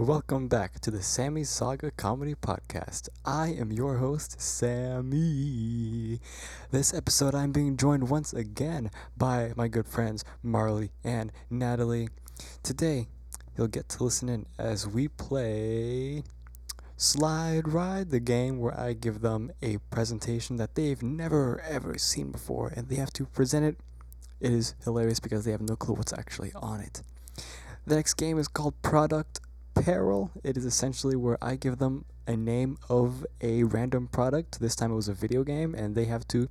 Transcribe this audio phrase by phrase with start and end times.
[0.00, 3.10] Welcome back to the Sammy Saga Comedy Podcast.
[3.22, 6.20] I am your host, Sammy.
[6.70, 12.08] This episode, I'm being joined once again by my good friends Marley and Natalie.
[12.62, 13.08] Today,
[13.54, 16.24] you'll get to listen in as we play
[16.96, 22.30] Slide Ride, the game where I give them a presentation that they've never ever seen
[22.30, 23.76] before and they have to present it.
[24.40, 27.02] It is hilarious because they have no clue what's actually on it.
[27.86, 29.40] The next game is called Product
[29.80, 30.30] Peril.
[30.44, 34.60] It is essentially where I give them a name of a random product.
[34.60, 36.48] This time it was a video game, and they have to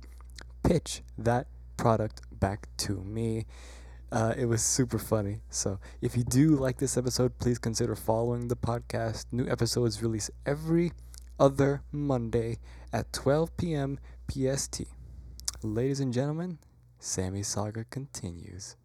[0.64, 3.46] pitch that product back to me.
[4.10, 5.38] Uh, it was super funny.
[5.48, 9.26] So, if you do like this episode, please consider following the podcast.
[9.30, 10.92] New episodes release every
[11.38, 12.58] other Monday
[12.92, 14.00] at 12 p.m.
[14.28, 14.82] PST.
[15.62, 16.58] Ladies and gentlemen,
[16.98, 18.76] Sammy Saga continues.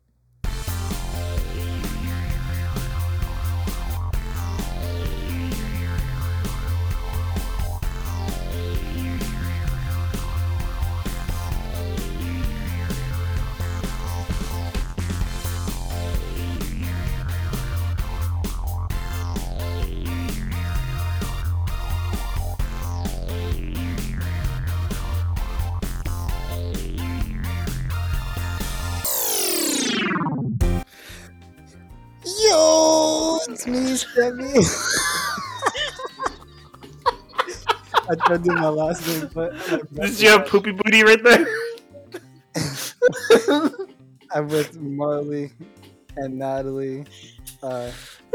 [33.48, 33.76] Yo, it's me.
[38.08, 39.54] I tried to do my last name, but
[39.94, 41.46] Did you have poopy booty right there?
[44.32, 45.52] I'm with Marley
[46.18, 47.06] and Natalie.
[47.62, 47.92] Uh,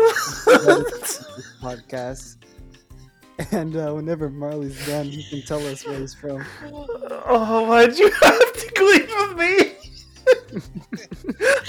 [1.60, 2.36] podcast.
[3.52, 6.44] And uh, whenever Marley's done, he can tell us where he's from.
[6.72, 9.79] oh, why'd you have to clean with me?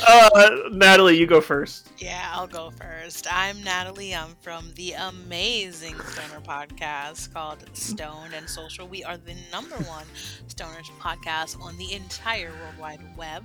[0.07, 1.89] Uh, Natalie, you go first.
[1.97, 3.27] Yeah, I'll go first.
[3.31, 4.15] I'm Natalie.
[4.15, 8.87] I'm from the amazing stoner podcast called Stoned and Social.
[8.87, 10.05] We are the number one
[10.47, 13.43] stoner podcast on the entire World Wide Web.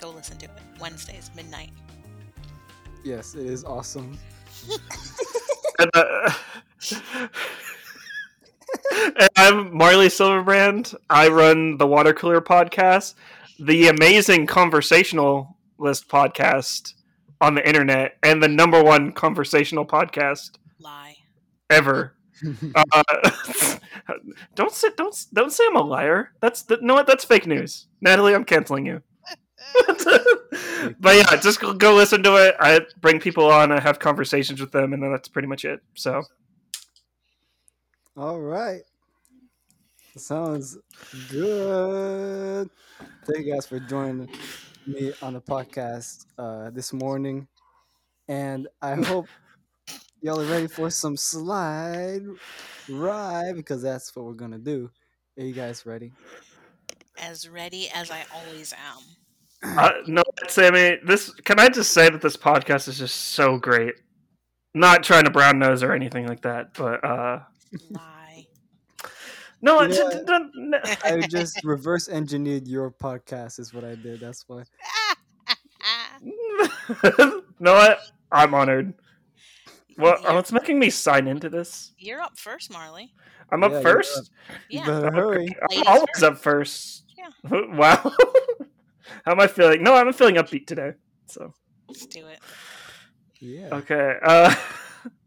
[0.00, 0.50] Go listen to it
[0.80, 1.70] Wednesdays, midnight.
[3.04, 4.18] Yes, it is awesome.
[5.78, 6.32] And, uh,
[9.18, 10.94] and I'm Marley Silverbrand.
[11.08, 13.14] I run the Water Cooler podcast,
[13.58, 16.94] the amazing conversationalist podcast
[17.40, 21.16] on the internet, and the number one conversational podcast Lie.
[21.70, 22.14] ever.
[22.74, 23.02] uh,
[24.54, 26.32] don't say don't don't say I'm a liar.
[26.40, 27.86] That's the, no what that's fake news.
[28.00, 29.02] Natalie, I'm canceling you.
[31.00, 32.54] but yeah, just go, go listen to it.
[32.60, 35.80] I bring people on, I have conversations with them, and then that's pretty much it.
[35.94, 36.22] So
[38.16, 38.82] All right.
[40.16, 40.78] Sounds
[41.30, 42.70] good.
[43.26, 44.28] Thank you guys for joining
[44.86, 47.48] me on the podcast uh, this morning.
[48.28, 49.26] And I hope
[50.22, 52.22] y'all are ready for some slide
[52.88, 54.90] ride because that's what we're going to do.
[55.36, 56.12] Are you guys ready?
[57.18, 59.76] As ready as I always am.
[59.76, 63.94] uh, no, Sammy, this can I just say that this podcast is just so great.
[64.72, 67.40] Not trying to brown nose or anything like that, but uh,
[67.90, 68.15] Lie.
[69.66, 73.94] No, You know t- don't- n- I just reverse engineered your podcast, is what I
[73.96, 74.20] did.
[74.20, 74.62] That's why.
[77.60, 77.98] no, what?
[78.32, 78.94] I'm honored.
[79.98, 81.92] Well, You're- what's making me sign into this?
[81.98, 83.12] You're up first, Marley.
[83.52, 84.30] I'm Yeah, up you're first.
[84.68, 84.86] You Yeah.
[84.86, 85.48] better hurry.
[85.62, 86.24] I'm Ladies always first.
[86.24, 87.04] up first.
[87.16, 87.28] Yeah.
[87.76, 88.12] wow.
[89.24, 89.82] How am I feeling?
[89.82, 90.92] No, I'm feeling upbeat today.
[91.26, 91.52] So
[91.88, 92.40] Let's do it.
[93.40, 93.68] Yeah.
[93.72, 94.14] okay.
[94.22, 94.54] Uh,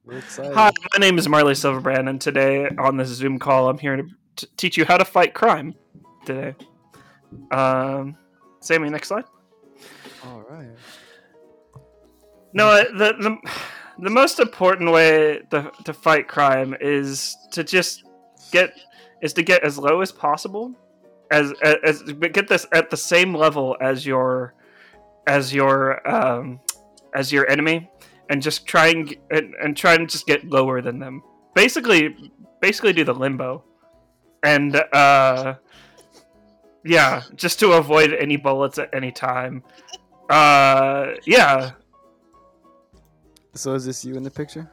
[0.04, 0.54] We're excited.
[0.54, 4.04] hi, my name is Marley Silverbrand, and today on this Zoom call, I'm here to
[4.40, 5.76] t- teach you how to fight crime.
[6.26, 6.56] Today.
[7.52, 8.18] Um,
[8.60, 9.26] Sammy, next slide.
[10.26, 10.70] All right.
[12.54, 13.38] No, the the
[14.00, 18.04] the most important way to, to fight crime is to just
[18.52, 18.74] get
[19.22, 20.74] is to get as low as possible,
[21.32, 24.54] as as, as get this at the same level as your
[25.28, 26.60] as your um,
[27.14, 27.90] as your enemy,
[28.30, 31.22] and just try and, and and try and just get lower than them.
[31.56, 32.16] Basically,
[32.62, 33.63] basically do the limbo,
[34.44, 35.56] and uh,
[36.83, 39.63] yeah, just to avoid any bullets at any time.
[40.30, 41.71] Uh, yeah.
[43.53, 44.69] So is this you in the picture?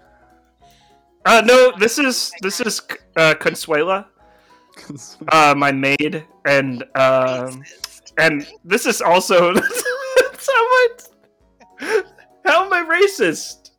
[1.24, 2.80] Uh, no, this is this is
[3.16, 4.06] uh, Consuela,
[5.28, 7.64] uh, my maid, and um,
[8.18, 10.88] and this is also that's how I,
[12.44, 13.70] how am I racist?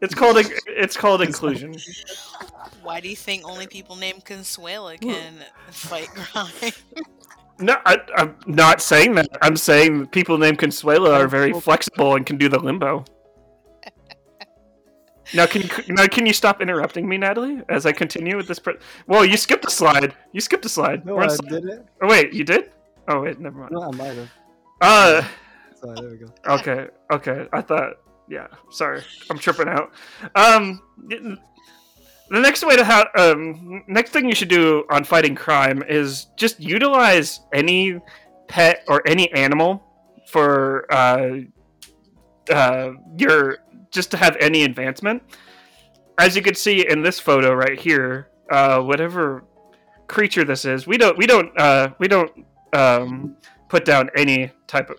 [0.00, 0.36] It's called
[0.66, 1.74] it's called inclusion.
[2.82, 5.34] Why do you think only people named Consuela can
[5.70, 6.72] fight crime?
[7.58, 9.28] No, I, I'm not saying that.
[9.40, 13.04] I'm saying people named Consuela are very flexible and can do the limbo.
[15.34, 18.58] Now can you now can you stop interrupting me, Natalie, as I continue with this?
[18.58, 18.74] Pre-
[19.06, 20.14] well, you skipped a slide.
[20.32, 21.06] You skipped a slide.
[21.06, 21.86] No, We're I slide- didn't.
[22.02, 22.72] Oh wait, you did?
[23.08, 23.72] Oh wait, never mind.
[23.72, 24.30] No, I might have.
[24.80, 25.22] Uh,
[25.80, 26.26] So there we go.
[26.54, 27.46] okay, okay.
[27.52, 27.94] I thought,
[28.28, 28.48] yeah.
[28.70, 29.92] Sorry, I'm tripping out.
[30.34, 30.82] Um,
[32.30, 36.26] the next way to have um, next thing you should do on fighting crime is
[36.36, 38.00] just utilize any
[38.48, 39.82] pet or any animal
[40.28, 41.40] for uh,
[42.50, 43.58] uh, your
[43.90, 45.22] just to have any advancement.
[46.18, 49.44] As you can see in this photo right here, uh, whatever
[50.08, 52.30] creature this is, we don't we don't uh, we don't
[52.72, 53.36] um,
[53.68, 54.96] put down any type of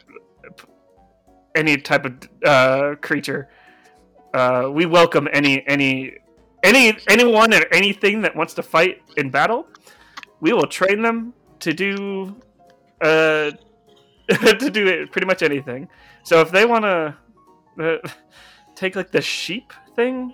[1.56, 2.14] any type of
[2.46, 3.50] uh, creature.
[4.34, 6.18] Uh, we welcome any any
[6.64, 9.68] any anyone or anything that wants to fight in battle.
[10.40, 12.36] We will train them to do
[13.02, 13.52] uh,
[14.30, 15.88] to do it, pretty much anything.
[16.24, 17.16] So if they want to
[17.80, 18.10] uh,
[18.76, 20.34] take like the sheep thing,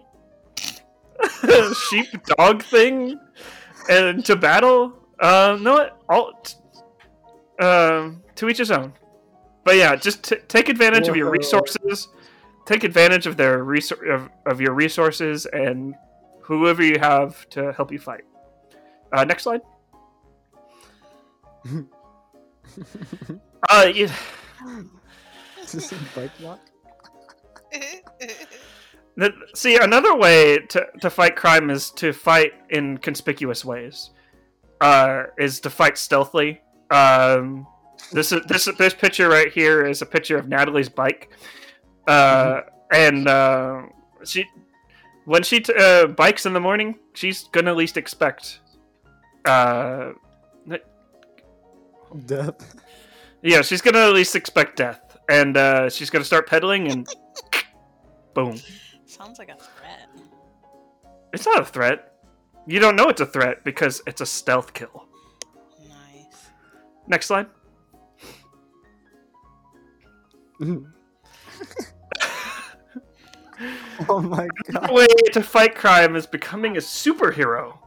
[1.90, 3.20] sheep dog thing,
[3.90, 6.56] and to battle, uh, no, what?
[7.60, 8.94] all um, to each his own.
[9.64, 12.08] But yeah, just t- take advantage of your resources.
[12.66, 15.96] Take advantage of their resor- of, of your resources and
[16.50, 18.24] whoever you have to help you fight.
[19.14, 19.62] Uh, next slide.
[23.70, 24.08] Uh, you,
[25.62, 26.60] Is this a bike lock?
[29.54, 34.12] see, another way to, to fight crime is to fight in conspicuous ways.
[34.80, 36.62] Uh, is to fight stealthily.
[36.90, 37.68] Um,
[38.14, 41.30] this is this this picture right here is a picture of Natalie's bike,
[42.08, 42.62] uh,
[42.92, 43.82] and uh,
[44.24, 44.46] she
[45.30, 48.62] when she t- uh, bikes in the morning, she's gonna at least expect.
[49.46, 50.14] Uh,
[52.26, 52.76] Death.
[53.44, 57.08] yeah, she's gonna at least expect death, and uh, she's gonna start pedaling, and
[58.34, 58.58] boom.
[59.06, 60.10] Sounds like a threat.
[61.32, 62.16] It's not a threat.
[62.66, 65.06] You don't know it's a threat because it's a stealth kill.
[65.88, 66.50] Nice.
[67.06, 67.46] Next slide.
[74.10, 74.88] oh my god.
[74.88, 77.78] The way to fight crime is becoming a superhero.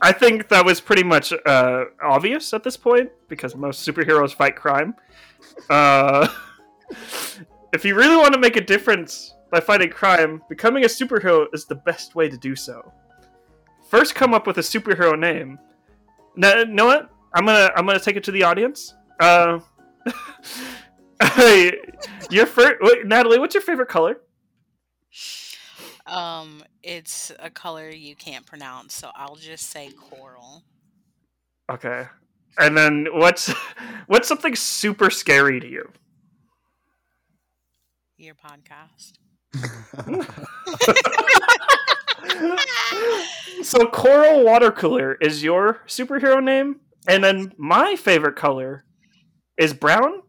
[0.00, 4.56] I think that was pretty much uh, obvious at this point because most superheroes fight
[4.56, 4.94] crime.
[5.70, 6.28] Uh,
[7.72, 11.64] if you really want to make a difference by fighting crime, becoming a superhero is
[11.64, 12.92] the best way to do so.
[13.88, 15.58] First, come up with a superhero name.
[16.36, 17.10] No, know what?
[17.32, 18.94] I'm gonna I'm gonna take it to the audience.
[19.20, 19.60] Uh,
[22.30, 23.38] your first, wait, Natalie.
[23.38, 24.20] What's your favorite color?
[26.06, 30.62] Um, it's a color you can't pronounce, so I'll just say coral.
[31.70, 32.06] Okay.
[32.58, 33.48] And then what's
[34.06, 35.90] what's something super scary to you?
[38.16, 39.14] Your podcast.
[43.62, 48.84] so coral water cooler is your superhero name, and then my favorite color
[49.56, 50.22] is brown.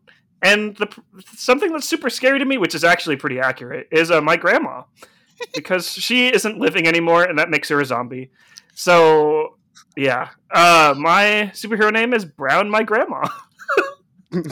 [0.45, 0.87] And the
[1.33, 4.83] something that's super scary to me, which is actually pretty accurate, is uh, my grandma,
[5.55, 8.29] because she isn't living anymore, and that makes her a zombie.
[8.75, 9.57] So
[9.97, 12.69] yeah, uh, my superhero name is Brown.
[12.69, 13.27] My grandma.
[14.31, 14.51] Sounds.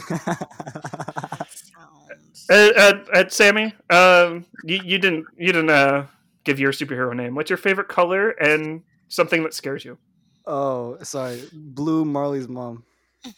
[2.50, 6.08] Uh, uh, uh, Sammy, um, you, you didn't you didn't uh,
[6.44, 7.36] give your superhero name.
[7.36, 10.00] What's your favorite color and something that scares you?
[10.48, 11.44] oh, sorry.
[11.54, 12.84] Blue Marley's mom.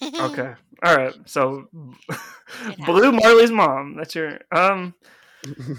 [0.02, 1.14] Okay, all right.
[1.26, 1.68] So,
[2.86, 3.96] Blue Marley's mom.
[3.96, 4.94] That's your um.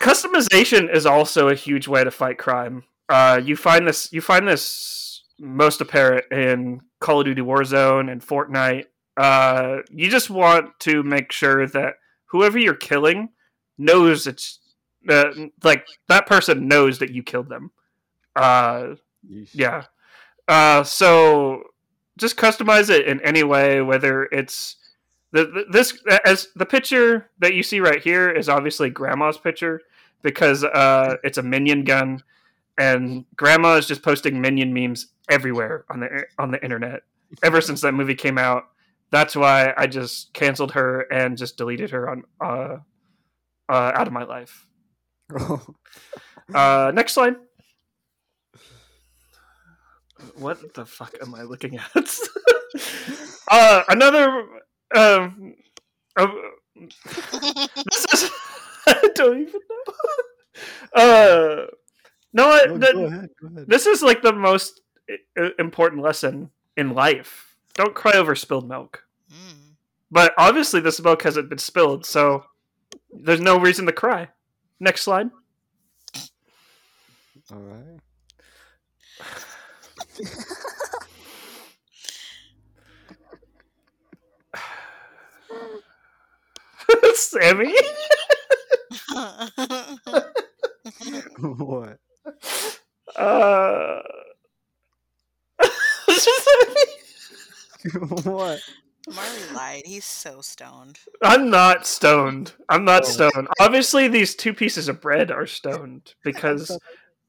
[0.00, 2.82] Customization is also a huge way to fight crime.
[3.08, 8.20] Uh, you find this you find this most apparent in Call of Duty Warzone and
[8.20, 8.86] Fortnite.
[9.16, 11.94] Uh, you just want to make sure that
[12.26, 13.30] whoever you're killing
[13.78, 14.58] knows it's
[15.08, 15.30] uh,
[15.62, 17.70] like that person knows that you killed them.
[18.36, 18.94] Uh,
[19.28, 19.50] Yeesh.
[19.52, 19.84] yeah.
[20.46, 21.62] Uh, so
[22.18, 24.76] just customize it in any way, whether it's
[25.32, 29.80] the, the this as the picture that you see right here is obviously grandma's picture
[30.22, 32.22] because uh, it's a minion gun,
[32.76, 37.02] and grandma is just posting minion memes everywhere on the on the internet
[37.42, 38.64] ever since that movie came out.
[39.10, 42.76] That's why I just canceled her and just deleted her on uh,
[43.68, 44.66] uh, out of my life.
[46.54, 47.36] Uh, next slide.
[50.36, 51.92] What the fuck am I looking at?
[53.50, 54.44] uh, another.
[54.94, 55.54] Um,
[56.16, 56.26] uh,
[56.76, 58.30] this is.
[58.86, 59.94] I don't even know.
[60.92, 61.66] Uh,
[62.32, 63.30] no, I- No, the- go ahead.
[63.40, 63.68] Go ahead.
[63.68, 64.80] this is like the most
[65.38, 67.54] i- important lesson in life.
[67.74, 69.04] Don't cry over spilled milk.
[69.32, 69.74] Mm.
[70.10, 72.44] But obviously, this milk hasn't been spilled, so
[73.12, 74.28] there's no reason to cry.
[74.80, 75.30] Next slide.
[77.52, 78.00] All right.
[87.14, 87.74] Sammy.
[91.40, 91.98] what?
[93.16, 94.00] Uh.
[98.24, 98.60] what?
[99.14, 99.82] Marley lied.
[99.86, 100.98] He's so stoned.
[101.22, 102.52] I'm not stoned.
[102.68, 103.08] I'm not Oh.
[103.08, 103.48] stoned.
[103.60, 106.76] Obviously, these two pieces of bread are stoned because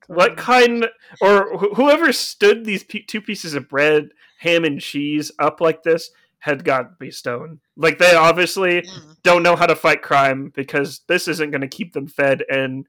[0.07, 0.87] what kind
[1.21, 5.83] or wh- whoever stood these pe- two pieces of bread, ham and cheese up like
[5.83, 7.59] this had got to be stoned.
[7.75, 9.17] Like they obviously Mm.
[9.23, 12.87] don't know how to fight crime because this isn't going to keep them fed and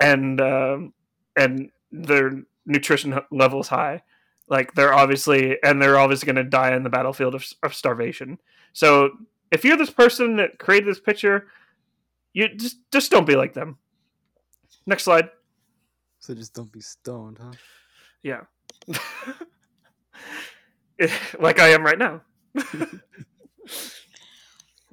[0.00, 0.92] and um,
[1.36, 4.02] and their nutrition levels high.
[4.48, 8.38] Like they're obviously and they're obviously going to die in the battlefield of, of starvation.
[8.72, 9.10] So
[9.50, 11.48] if you're this person that created this picture,
[12.32, 13.78] you just just don't be like them.
[14.86, 15.30] Next slide.
[16.20, 17.52] So just don't be stoned, huh?
[18.22, 18.40] Yeah.
[21.38, 22.22] like I am right now.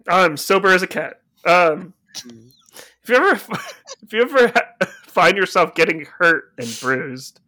[0.07, 1.21] I'm sober as a cat.
[1.45, 1.93] Um,
[2.25, 2.49] Mm.
[3.03, 3.31] if you ever
[4.03, 4.53] if you ever
[5.05, 7.41] find yourself getting hurt and bruised,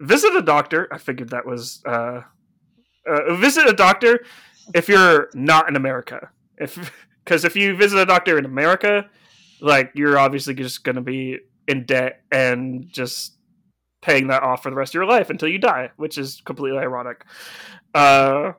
[0.00, 0.86] visit a doctor.
[0.92, 2.20] I figured that was uh,
[3.08, 4.20] uh, visit a doctor
[4.74, 6.28] if you're not in America.
[6.58, 6.92] If
[7.24, 9.08] because if you visit a doctor in America,
[9.62, 13.34] like you're obviously just going to be in debt and just
[14.00, 16.78] paying that off for the rest of your life until you die, which is completely
[16.78, 17.24] ironic.
[17.94, 18.52] Uh,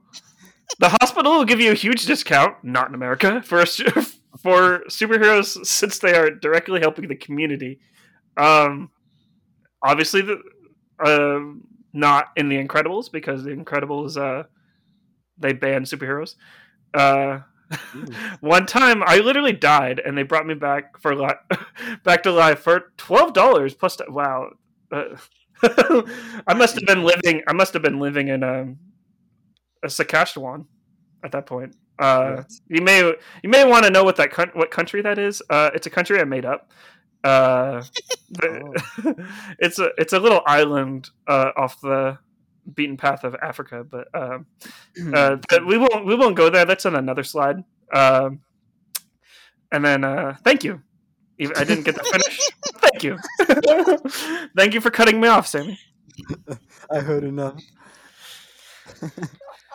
[0.79, 3.65] the hospital will give you a huge discount, not in America, for
[4.43, 7.79] for superheroes since they are directly helping the community.
[8.37, 8.91] Um,
[9.83, 10.39] obviously, the
[11.03, 11.39] uh,
[11.91, 14.43] not in the Incredibles because the Incredibles uh,
[15.37, 16.35] they ban superheroes.
[16.93, 17.39] Uh.
[18.39, 21.33] one time, I literally died, and they brought me back for li-
[22.03, 23.95] back to life for twelve dollars plus.
[23.97, 24.51] t- wow,
[24.91, 25.15] uh,
[26.47, 27.41] I must have been living.
[27.47, 28.77] I must have been living in um,
[29.83, 30.65] a Saskatchewan
[31.23, 31.75] at that point.
[31.99, 32.99] Uh, you may
[33.43, 35.41] you may want to know what that what country that is.
[35.49, 36.71] Uh, it's a country I made up.
[37.23, 37.83] Uh,
[38.29, 39.27] the-
[39.59, 42.17] it's a it's a little island uh, off the
[42.69, 44.45] beaten path of Africa, but um,
[45.13, 46.65] uh, we won't we won't go there.
[46.65, 47.63] That's on another slide.
[47.93, 48.41] Um,
[49.71, 50.81] and then uh, thank you.
[51.55, 52.39] I didn't get to finish.
[52.81, 53.17] thank you.
[54.57, 55.79] thank you for cutting me off, Sammy.
[56.91, 57.61] I heard enough.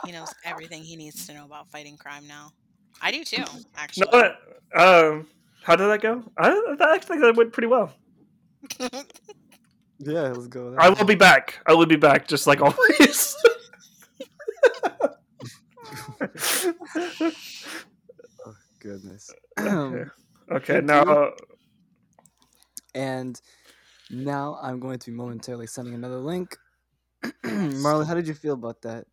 [0.05, 2.53] He knows everything he needs to know about fighting crime now.
[3.01, 3.47] I do too, No,
[3.77, 4.09] actually.
[4.11, 4.39] what?
[4.75, 5.27] Um,
[5.63, 6.23] how did that go?
[6.37, 7.95] I, I think that went pretty well.
[9.99, 10.75] Yeah, let's go.
[10.79, 11.61] I will be back.
[11.67, 13.37] I will be back, just like always.
[18.47, 19.31] Oh, goodness.
[19.59, 20.05] okay.
[20.51, 21.33] okay, now
[22.95, 23.41] And
[24.11, 26.57] now I'm going to be momentarily sending another link.
[27.45, 29.07] Marlon, how did you feel about that?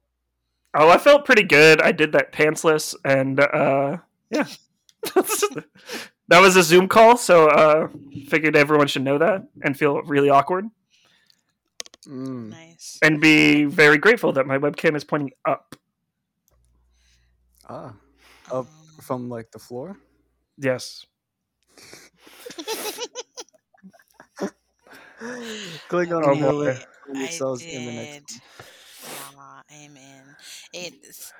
[0.73, 1.81] Oh, I felt pretty good.
[1.81, 3.97] I did that pantsless, and uh,
[4.29, 4.45] yeah,
[6.31, 7.87] that was a Zoom call, so uh,
[8.27, 10.65] figured everyone should know that and feel really awkward
[12.07, 12.49] Mm.
[12.49, 12.97] Nice.
[13.03, 15.75] and be very grateful that my webcam is pointing up.
[17.69, 17.93] Ah,
[18.51, 18.67] up Um,
[19.01, 19.97] from like the floor.
[20.57, 21.05] Yes.
[25.89, 26.51] Click on Oh, the boy.
[26.53, 27.73] link for I yourselves did.
[27.73, 28.39] in the next.
[29.03, 30.35] Yeah, I'm in.
[30.73, 31.33] It's.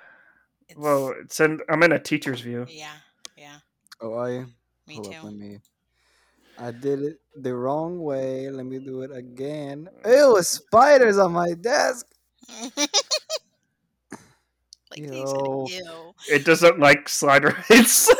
[0.69, 2.65] it's Well, it's in, I'm in a teacher's view.
[2.69, 2.93] Yeah,
[3.35, 3.57] yeah.
[3.99, 4.45] Oh, are you?
[4.91, 5.25] Me Hold up, too.
[5.27, 5.57] let me.
[6.57, 8.49] I did it the wrong way.
[8.49, 9.87] Let me do it again.
[10.05, 12.05] Ew, spiders on my desk.
[14.91, 15.23] like they Yo.
[15.25, 16.13] said, ew.
[16.29, 18.11] It doesn't like slide rates.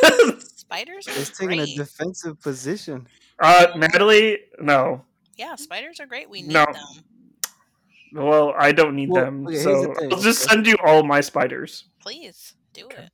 [0.56, 3.06] Spiders are It's taking a defensive position.
[3.38, 5.04] uh, Natalie, no.
[5.36, 6.30] yeah, spiders are great.
[6.30, 6.64] We need No.
[6.72, 7.04] them.
[8.14, 10.76] Well, I don't need Well, them, okay, here's the so thing, I'll just send you
[10.84, 11.84] all my spiders.
[12.00, 13.04] Please do Okay.
[13.04, 13.10] it.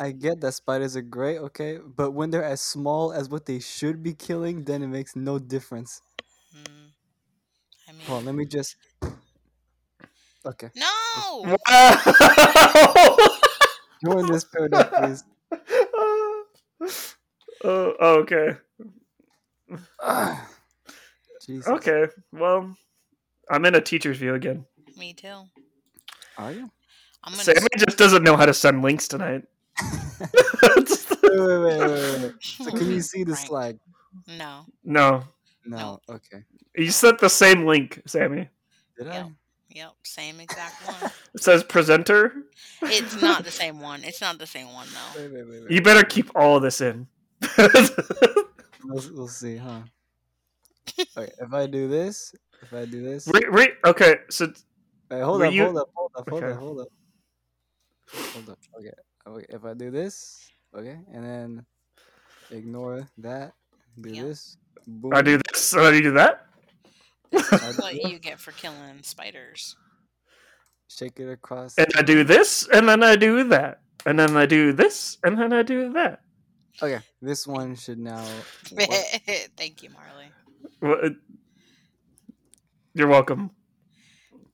[0.00, 3.60] I get that spiders are great, okay, but when they're as small as what they
[3.60, 6.00] should be killing, then it makes no difference.
[6.56, 6.88] Mm.
[7.86, 8.76] I mean, Hold on, let me just.
[10.46, 11.58] Okay, no.
[14.02, 15.24] Join this paradigm, please.
[17.64, 18.56] oh, okay.
[20.02, 20.48] Ah.
[21.46, 21.68] Jesus.
[21.68, 22.06] Okay.
[22.32, 22.74] Well,
[23.50, 24.64] I'm in a teacher's view again.
[24.96, 25.42] Me too.
[26.38, 26.70] Are you?
[27.22, 27.44] I'm gonna.
[27.44, 29.44] Sammy just doesn't know how to send links tonight.
[30.20, 32.32] Wait, wait, wait, wait, wait, wait.
[32.40, 33.46] So can you see the Frank.
[33.46, 33.78] slide?
[34.26, 34.64] No.
[34.84, 35.24] no,
[35.64, 36.00] No.
[36.08, 36.44] Okay.
[36.76, 38.48] you sent the same link, Sammy.
[38.98, 39.24] Did Yeah.
[39.24, 39.30] I?
[39.72, 39.92] Yep.
[40.04, 41.02] Same exact one.
[41.34, 42.34] It says presenter.
[42.82, 44.02] It's not the same one.
[44.04, 45.20] It's not the same one though.
[45.20, 45.70] Wait, wait, wait, wait.
[45.70, 47.06] You better keep all of this in.
[48.82, 49.82] We'll, we'll see, huh?
[51.16, 54.46] Okay, if I do this, if I do this, Re, re, okay, so
[55.10, 56.52] Wait, hold were up, you- hold up, hold up, hold Okay.
[56.52, 56.88] up, hold up,
[58.32, 58.58] hold up.
[58.78, 58.90] Okay,
[59.26, 59.46] okay.
[59.48, 61.66] If I do this, okay, and then
[62.50, 63.52] ignore that,
[64.00, 64.22] do Yeah.
[64.24, 64.56] this.
[64.86, 65.12] Boom.
[65.14, 66.46] I do this, oh, so I do that.
[67.30, 69.76] This is what you get for killing spiders.
[70.88, 71.76] Shake it across.
[71.78, 75.38] and I do this, and then I do that, and then I do this, and
[75.38, 76.22] then I do that.
[76.82, 78.24] Okay, this one should now.
[78.72, 79.20] what-
[79.56, 80.26] Thank you, Marley.
[80.80, 81.10] Well,
[82.94, 83.50] You're welcome.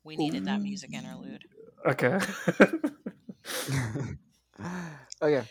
[0.05, 1.45] We needed that music interlude.
[1.87, 2.19] Okay.
[5.23, 5.45] okay,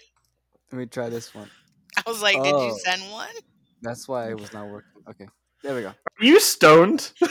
[0.72, 1.50] let me try this one.
[1.98, 2.68] I was like, did Oh.
[2.68, 3.34] you send one?
[3.82, 5.02] That's why it was not working.
[5.10, 5.28] Okay,
[5.64, 5.90] there we go.
[5.90, 7.12] Are you stoned?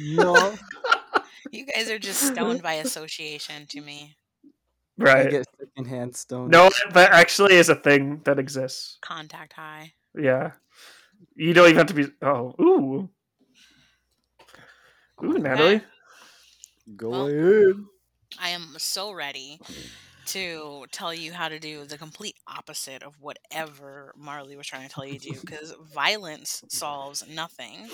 [0.00, 0.52] No,
[1.52, 4.16] You guys are just stoned by association to me.
[4.98, 5.30] I right.
[5.30, 6.50] get secondhand stone.
[6.50, 8.98] No, that actually is a thing that exists.
[9.02, 9.92] Contact high.
[10.18, 10.52] Yeah.
[11.36, 12.06] You don't even have to be.
[12.22, 13.08] Oh, ooh.
[15.22, 15.38] Ooh, Okay.
[15.42, 15.80] Natalie.
[16.96, 17.76] Go Well- ahead.
[18.40, 19.60] I am so ready
[20.26, 24.94] to tell you how to do the complete opposite of whatever Marley was trying to
[24.94, 27.88] tell you to do because violence solves nothing,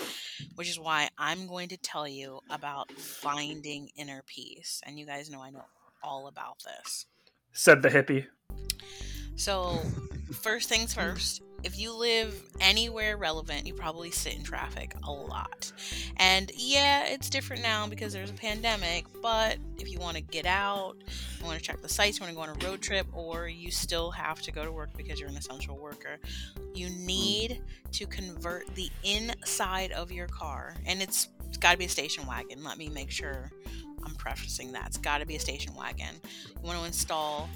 [0.55, 4.81] which is why I'm going to tell you about finding inner peace.
[4.85, 5.65] And you guys know I know
[6.03, 7.05] all about this.
[7.51, 8.25] Said the hippie.
[9.35, 9.79] So,
[10.31, 15.71] first things first, if you live anywhere relevant, you probably sit in traffic a lot.
[16.17, 20.45] And yeah, it's different now because there's a pandemic, but if you want to get
[20.45, 20.95] out,
[21.39, 23.47] you want to check the sites, you want to go on a road trip, or
[23.47, 26.17] you still have to go to work because you're an essential worker,
[26.73, 30.75] you need to convert the inside of your car.
[30.85, 32.63] And it's, it's got to be a station wagon.
[32.63, 33.51] Let me make sure
[34.03, 34.87] I'm prefacing that.
[34.87, 36.15] It's got to be a station wagon.
[36.23, 37.49] You want to install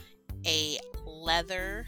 [0.45, 1.87] a leather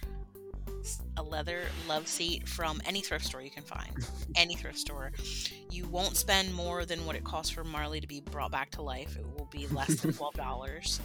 [1.17, 3.89] a leather love seat from any thrift store you can find
[4.35, 5.11] any thrift store.
[5.69, 8.81] You won't spend more than what it costs for marley to be brought back to
[8.81, 9.15] life.
[9.17, 10.99] It will be less than $12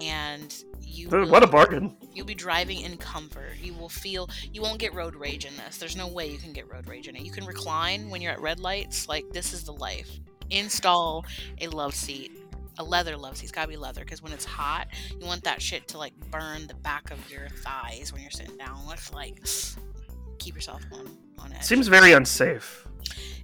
[0.00, 1.96] and you Uh, will, What a bargain.
[2.14, 3.56] you'll be driving in comfort.
[3.60, 5.78] You will feel you won't get road rage in this.
[5.78, 7.22] There's no way you can get road rage in it.
[7.22, 9.08] You can recline when you're at red lights.
[9.08, 10.08] Like this is the life.
[10.50, 11.24] Install
[11.60, 12.32] a love seat
[12.78, 13.44] a leather love seat.
[13.44, 16.66] It's gotta be leather because when it's hot, you want that shit to like burn
[16.66, 18.86] the back of your thighs when you're sitting down.
[18.86, 19.44] Let's like
[20.38, 21.62] keep yourself on on edge.
[21.62, 22.86] Seems very unsafe.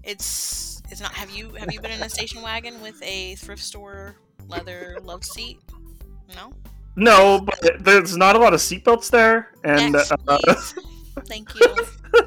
[0.03, 1.12] it's it's not.
[1.12, 4.17] Have you have you been in a station wagon with a thrift store
[4.49, 5.61] leather love seat?
[6.35, 6.53] No.
[6.99, 10.39] No, but there's not a lot of seatbelts there, and Next, uh.
[11.27, 11.77] Thank you.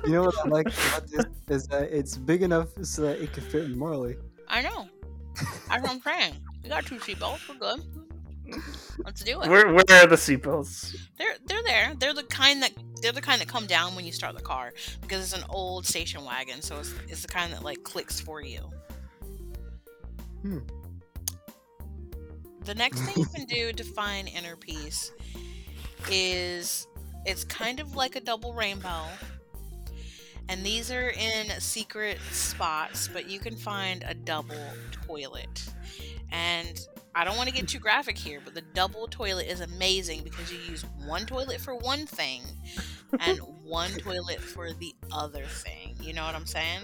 [0.05, 3.33] You know what I like about this is that it's big enough so that it
[3.33, 4.17] can fit in Marley.
[4.47, 4.87] I know.
[5.67, 6.35] That's what I'm saying.
[6.63, 7.47] We got two seatbelts.
[7.49, 7.83] We're good.
[9.05, 9.49] Let's do it.
[9.49, 10.95] where where are the seatbelts?
[11.17, 11.93] They're they're there.
[11.97, 12.71] They're the kind that
[13.01, 15.85] they're the kind that come down when you start the car because it's an old
[15.85, 18.61] station wagon, so it's, it's the kind that like clicks for you.
[20.41, 20.59] Hmm.
[22.65, 25.11] The next thing you can do to find inner peace
[26.09, 26.87] is
[27.25, 29.05] it's kind of like a double rainbow.
[30.49, 34.57] And these are in secret spots, but you can find a double
[35.05, 35.69] toilet.
[36.31, 36.79] And
[37.13, 40.51] I don't want to get too graphic here, but the double toilet is amazing because
[40.51, 42.41] you use one toilet for one thing
[43.19, 45.95] and one toilet for the other thing.
[46.01, 46.81] You know what I'm saying?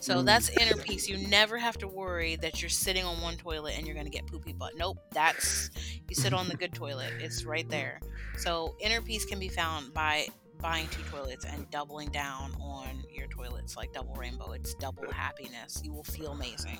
[0.00, 1.08] So that's inner peace.
[1.08, 4.12] You never have to worry that you're sitting on one toilet and you're going to
[4.12, 4.72] get poopy butt.
[4.76, 5.70] Nope, that's
[6.06, 7.12] you sit on the good toilet.
[7.18, 8.00] It's right there.
[8.36, 13.26] So inner peace can be found by buying two toilets and doubling down on your
[13.28, 14.52] toilets like double rainbow.
[14.52, 15.80] It's double uh, happiness.
[15.84, 16.78] You will feel amazing.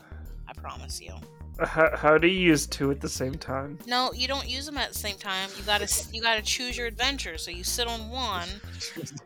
[0.49, 1.15] I promise you.
[1.61, 3.79] How, how do you use two at the same time?
[3.87, 5.49] No, you don't use them at the same time.
[5.57, 7.39] You gotta you gotta choose your adventure.
[7.39, 8.49] So you sit on one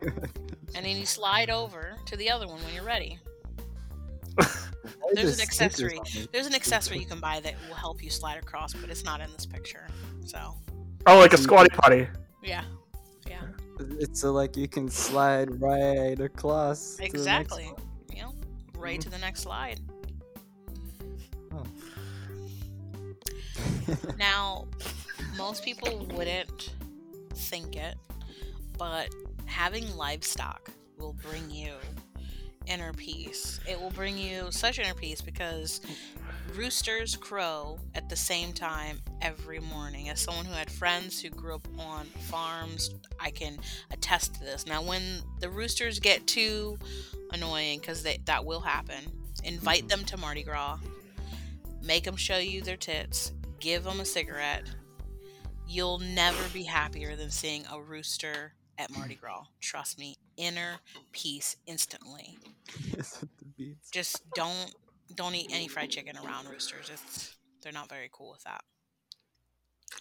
[0.01, 3.19] and then you slide over to the other one when you're ready.
[5.13, 5.99] There's an accessory.
[6.31, 9.19] There's an accessory you can buy that will help you slide across, but it's not
[9.19, 9.87] in this picture.
[10.25, 10.55] So
[11.05, 12.07] Oh, like a squatty potty.
[12.43, 12.63] yeah,
[13.27, 13.41] yeah,
[14.13, 16.95] so like you can slide right across.
[16.95, 17.71] to the next exactly.
[18.13, 18.35] You know,
[18.77, 19.79] right to the next slide.
[21.51, 21.63] Oh.
[24.17, 24.67] Now,
[25.37, 26.75] most people wouldn't
[27.33, 27.95] think it,
[28.77, 29.09] but
[29.45, 31.73] having livestock will bring you
[32.71, 33.59] inner peace.
[33.67, 35.81] It will bring you such inner peace because
[36.55, 40.09] roosters crow at the same time every morning.
[40.09, 43.57] As someone who had friends who grew up on farms, I can
[43.91, 44.65] attest to this.
[44.65, 46.77] Now, when the roosters get too
[47.31, 49.03] annoying, because that will happen,
[49.43, 50.79] invite them to Mardi Gras,
[51.83, 54.63] make them show you their tits, give them a cigarette.
[55.67, 59.43] You'll never be happier than seeing a rooster at Mardi Gras.
[59.59, 60.77] Trust me, inner
[61.11, 62.37] peace instantly
[62.95, 63.89] Yes, with the beats.
[63.91, 64.73] just don't
[65.15, 66.89] don't eat any fried chicken around roosters.
[66.93, 68.61] It's they're not very cool with that.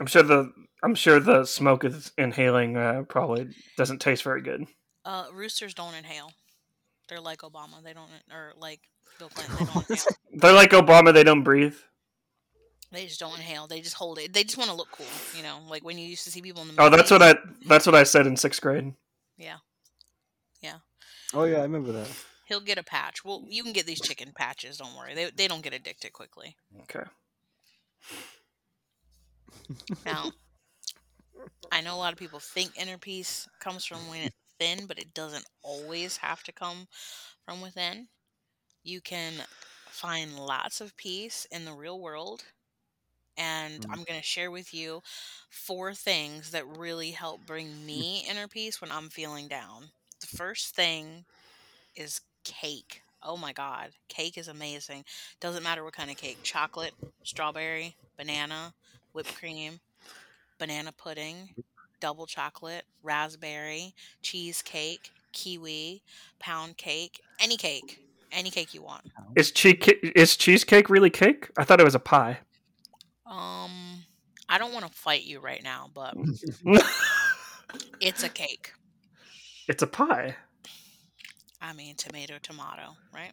[0.00, 4.66] I'm sure the I'm sure the smoke is inhaling uh, probably doesn't taste very good.
[5.04, 6.32] Uh, roosters don't inhale.
[7.08, 7.82] They're like Obama.
[7.82, 8.80] They don't, or like
[9.18, 9.56] Bill Clinton.
[9.66, 10.06] They don't inhale.
[10.34, 11.12] They're like Obama.
[11.12, 11.74] They don't breathe.
[12.92, 13.66] They just don't inhale.
[13.66, 14.32] They just hold it.
[14.32, 15.06] They just want to look cool.
[15.36, 16.74] You know, like when you used to see people in the.
[16.78, 17.22] Oh, that's what.
[17.22, 17.34] I
[17.66, 18.94] that's what I said in sixth grade.
[19.38, 19.56] Yeah.
[20.62, 20.80] Yeah,
[21.32, 22.06] oh yeah, I remember that.
[22.44, 23.24] he'll get a patch.
[23.24, 24.76] Well, you can get these chicken patches.
[24.76, 25.14] Don't worry.
[25.14, 26.54] They they don't get addicted quickly.
[26.82, 27.08] Okay.
[30.04, 30.32] Now,
[31.72, 35.46] I know a lot of people think inner peace comes from within, but it doesn't
[35.62, 36.88] always have to come
[37.46, 38.08] from within.
[38.82, 39.32] You can
[39.88, 42.44] find lots of peace in the real world.
[43.40, 43.90] And Mm.
[43.90, 45.02] I'm going to share with you
[45.48, 49.90] four things that really help bring me inner peace when I'm feeling down.
[50.20, 51.24] The first thing
[51.96, 53.02] is cake.
[53.22, 53.92] Oh my God.
[54.08, 55.04] Cake is amazing.
[55.40, 58.74] Doesn't matter what kind of cake chocolate, strawberry, banana,
[59.12, 59.80] whipped cream,
[60.58, 61.54] banana pudding,
[62.00, 66.02] double chocolate, raspberry, cheesecake, kiwi,
[66.38, 68.04] pound cake, any cake.
[68.32, 69.10] Any cake you want.
[69.34, 69.76] Is cheese
[70.14, 71.50] is cheesecake really cake?
[71.58, 72.38] I thought it was a pie.
[73.30, 74.04] Um,
[74.48, 76.14] I don't want to fight you right now, but
[78.00, 78.72] it's a cake.
[79.68, 80.34] it's a pie.
[81.62, 83.32] I mean, tomato, tomato, right?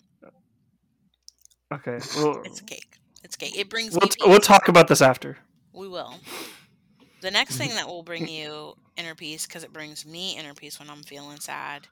[1.73, 1.97] Okay.
[2.17, 2.97] Well, It's a cake.
[3.23, 3.57] It's cake.
[3.57, 5.37] It brings we'll, me t- we'll talk about this after.
[5.73, 6.15] We will.
[7.21, 10.79] The next thing that will bring you inner peace, because it brings me inner peace
[10.79, 11.87] when I'm feeling sad,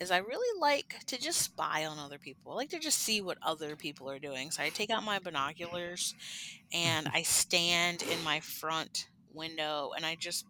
[0.00, 2.52] is I really like to just spy on other people.
[2.52, 4.50] I like to just see what other people are doing.
[4.50, 6.14] So I take out my binoculars
[6.72, 10.46] and I stand in my front window and I just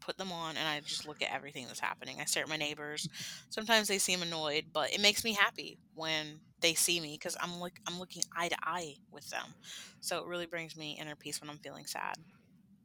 [0.00, 2.18] put them on and I just look at everything that's happening.
[2.20, 3.08] I stare at my neighbors.
[3.50, 7.60] Sometimes they seem annoyed, but it makes me happy when they see me because I'm
[7.60, 9.54] like I'm looking eye to eye with them.
[10.00, 12.16] So it really brings me inner peace when I'm feeling sad.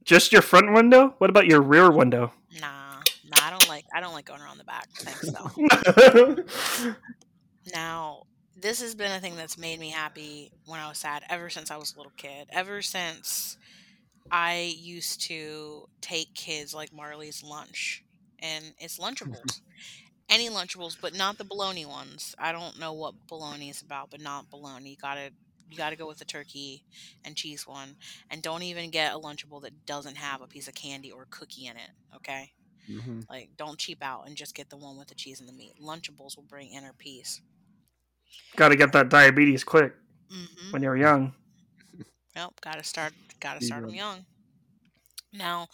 [0.08, 1.14] Just your front window?
[1.18, 2.32] What about your rear window?
[2.62, 4.88] Nah, nah, I don't like I don't like going around the back.
[4.96, 6.96] Thanks though.
[7.74, 8.24] Now,
[8.56, 11.72] this has been a thing that's made me happy when I was sad ever since
[11.72, 12.48] I was a little kid.
[12.52, 13.58] Ever since
[14.32, 18.04] I used to take kids like Marley's lunch,
[18.40, 19.42] and it's Lunchables.
[19.42, 19.64] Mm-hmm.
[20.30, 22.36] Any Lunchables, but not the bologna ones.
[22.38, 24.92] I don't know what bologna is about, but not bologna.
[24.92, 25.32] You gotta
[25.70, 26.84] you gotta go with the turkey
[27.24, 27.98] and cheese one,
[28.30, 31.68] and don't even get a Lunchable that doesn't have a piece of candy or cookie
[31.68, 31.92] in it.
[32.16, 32.54] Okay,
[32.88, 35.54] hmm like don't cheap out and just get the one with the cheese and the
[35.54, 35.76] meat.
[35.82, 37.42] Lunchables will bring inner peace.
[38.56, 39.94] Got to get that diabetes quick
[40.32, 40.72] Mm-hmm.
[40.72, 41.34] when you're young.
[42.36, 43.96] Yep, gotta start gotta start them young.
[43.96, 44.26] young.
[45.34, 45.68] Now,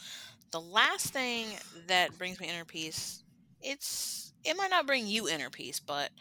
[0.52, 3.24] the last thing that brings me inner peace,
[3.62, 6.12] it's it might not bring you inner peace, but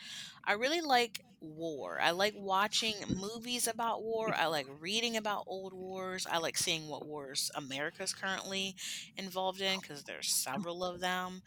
[0.45, 1.99] I really like war.
[2.01, 4.35] I like watching movies about war.
[4.35, 6.27] I like reading about old wars.
[6.31, 8.75] I like seeing what wars America's currently
[9.17, 10.53] involved in because there's oh.
[10.53, 11.43] several of them.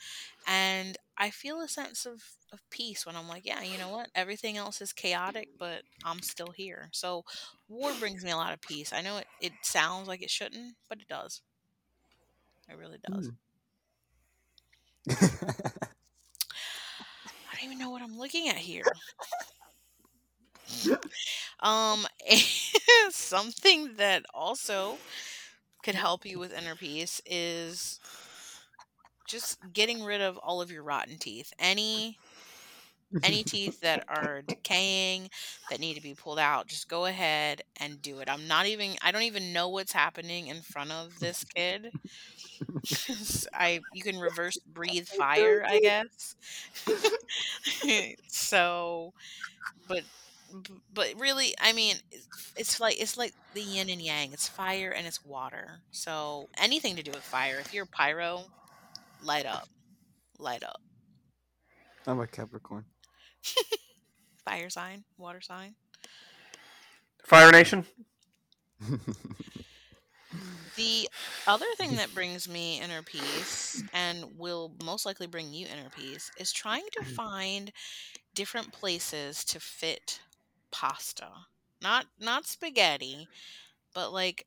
[0.48, 4.10] And I feel a sense of, of peace when I'm like, yeah, you know what?
[4.14, 6.90] Everything else is chaotic, but I'm still here.
[6.92, 7.24] So
[7.68, 8.92] war brings me a lot of peace.
[8.94, 11.42] I know it, it sounds like it shouldn't, but it does.
[12.70, 13.30] It really does.
[13.30, 13.36] Mm.
[15.08, 15.14] I
[17.54, 18.84] don't even know what I'm looking at here.
[21.60, 22.06] um,
[23.10, 25.02] something that also
[25.84, 28.00] could help you with inner peace is
[29.26, 31.54] just getting rid of all of your rotten teeth.
[31.60, 32.20] Any
[33.24, 35.30] any teeth that are decaying
[35.70, 38.30] that need to be pulled out just go ahead and do it.
[38.30, 41.94] I'm not even i don't even know what's happening in front of this kid.
[43.54, 46.36] I you can reverse breathe fire i guess.
[48.28, 49.14] So
[49.88, 50.04] but
[50.94, 54.92] but really i mean it's- it's like it's like the yin and yang it's fire
[54.92, 58.44] and it's water so anything to do with fire if you're pyro
[59.24, 59.68] light up
[60.40, 60.82] light up
[62.08, 62.86] I'm a Capricorn.
[64.46, 65.76] fire sign water sign
[67.26, 67.86] Fire Nation.
[70.76, 71.08] The
[71.48, 76.30] other thing that brings me inner peace and will most likely bring you inner peace
[76.38, 77.14] is trying to mm-hmm.
[77.14, 77.72] find
[78.34, 80.20] different places to fit
[80.72, 81.30] pasta.
[81.82, 83.28] Not not spaghetti,
[83.94, 84.46] but like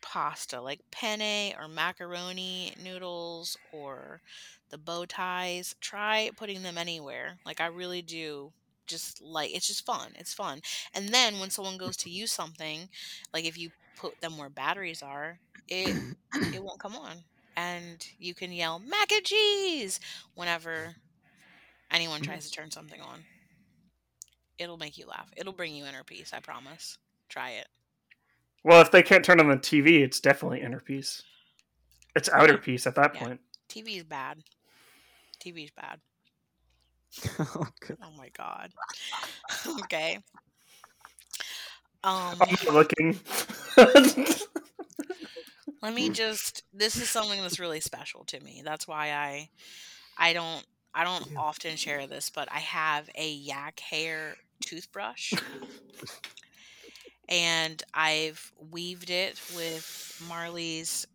[0.00, 4.20] pasta, like penne or macaroni noodles or
[4.70, 5.74] the bow ties.
[5.80, 7.38] Try putting them anywhere.
[7.44, 8.52] Like I really do
[8.86, 10.12] just like it's just fun.
[10.16, 10.60] It's fun.
[10.94, 12.88] And then when someone goes to use something,
[13.32, 15.96] like if you put them where batteries are, it
[16.54, 17.24] it won't come on.
[17.56, 20.00] And you can yell mac and cheese
[20.34, 20.96] whenever
[21.90, 23.24] anyone tries to turn something on.
[24.58, 25.30] It'll make you laugh.
[25.36, 26.32] It'll bring you inner peace.
[26.32, 26.98] I promise.
[27.28, 27.68] Try it.
[28.64, 31.22] Well, if they can't turn on the TV, it's definitely inner peace.
[32.16, 33.24] It's outer peace at that Yeah.
[33.24, 33.40] point.
[33.68, 34.42] TV's bad.
[35.40, 36.00] TV's bad.
[37.40, 37.94] okay.
[38.02, 38.72] Oh my god.
[39.80, 40.18] okay.
[42.04, 43.18] Um, I'm looking.
[45.82, 46.64] let me just.
[46.72, 48.62] This is something that's really special to me.
[48.64, 49.48] That's why I,
[50.16, 55.32] I don't, I don't often share this, but I have a yak hair toothbrush,
[57.28, 61.06] and I've weaved it with Marley's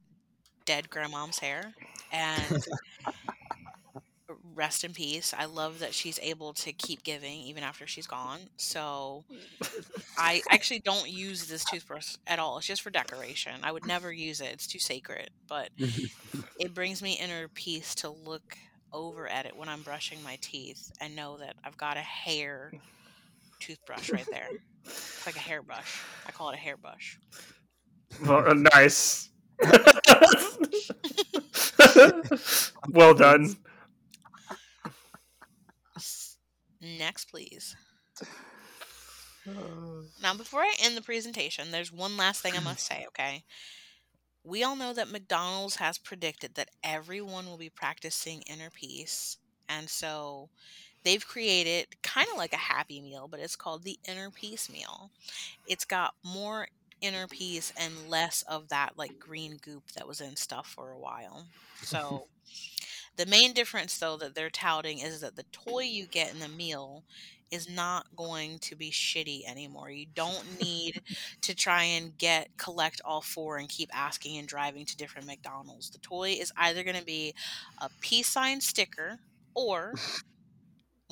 [0.65, 1.73] dead grandmom's hair,
[2.11, 2.67] and
[4.55, 5.33] rest in peace.
[5.37, 8.39] I love that she's able to keep giving even after she's gone.
[8.57, 9.25] So
[10.17, 12.57] I actually don't use this toothbrush at all.
[12.57, 13.53] It's just for decoration.
[13.63, 14.49] I would never use it.
[14.53, 15.29] It's too sacred.
[15.47, 15.69] But
[16.59, 18.57] it brings me inner peace to look
[18.93, 22.73] over at it when I'm brushing my teeth and know that I've got a hair
[23.65, 24.49] toothbrush right there.
[24.85, 26.01] It's like a hairbrush.
[26.27, 27.19] I call it a hairbrush.
[28.25, 29.29] well, uh, nice.
[32.89, 33.55] well done.
[36.81, 37.75] Next, please.
[40.21, 43.43] Now, before I end the presentation, there's one last thing I must say, okay?
[44.41, 49.37] We all know that McDonald's has predicted that everyone will be practicing inner peace.
[49.67, 50.49] And so
[51.03, 55.11] they've created kind of like a happy meal, but it's called the inner peace meal.
[55.67, 56.67] It's got more
[57.01, 60.99] inner peace and less of that like green goop that was in stuff for a
[60.99, 61.45] while.
[61.83, 62.27] So
[63.17, 66.47] the main difference though that they're touting is that the toy you get in the
[66.47, 67.03] meal
[67.51, 69.89] is not going to be shitty anymore.
[69.91, 71.01] You don't need
[71.41, 75.89] to try and get collect all four and keep asking and driving to different McDonald's.
[75.89, 77.35] The toy is either going to be
[77.79, 79.19] a peace sign sticker
[79.53, 79.93] or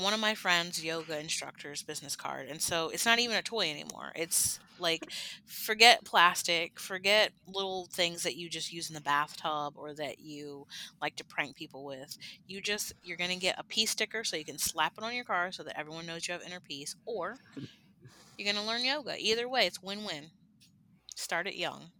[0.01, 2.47] one of my friend's yoga instructor's business card.
[2.49, 4.11] And so it's not even a toy anymore.
[4.15, 5.11] It's like
[5.45, 10.65] forget plastic, forget little things that you just use in the bathtub or that you
[11.01, 12.17] like to prank people with.
[12.47, 15.15] You just you're going to get a peace sticker so you can slap it on
[15.15, 17.35] your car so that everyone knows you have inner peace or
[18.37, 19.15] you're going to learn yoga.
[19.17, 20.25] Either way, it's win-win.
[21.15, 21.91] Start it young.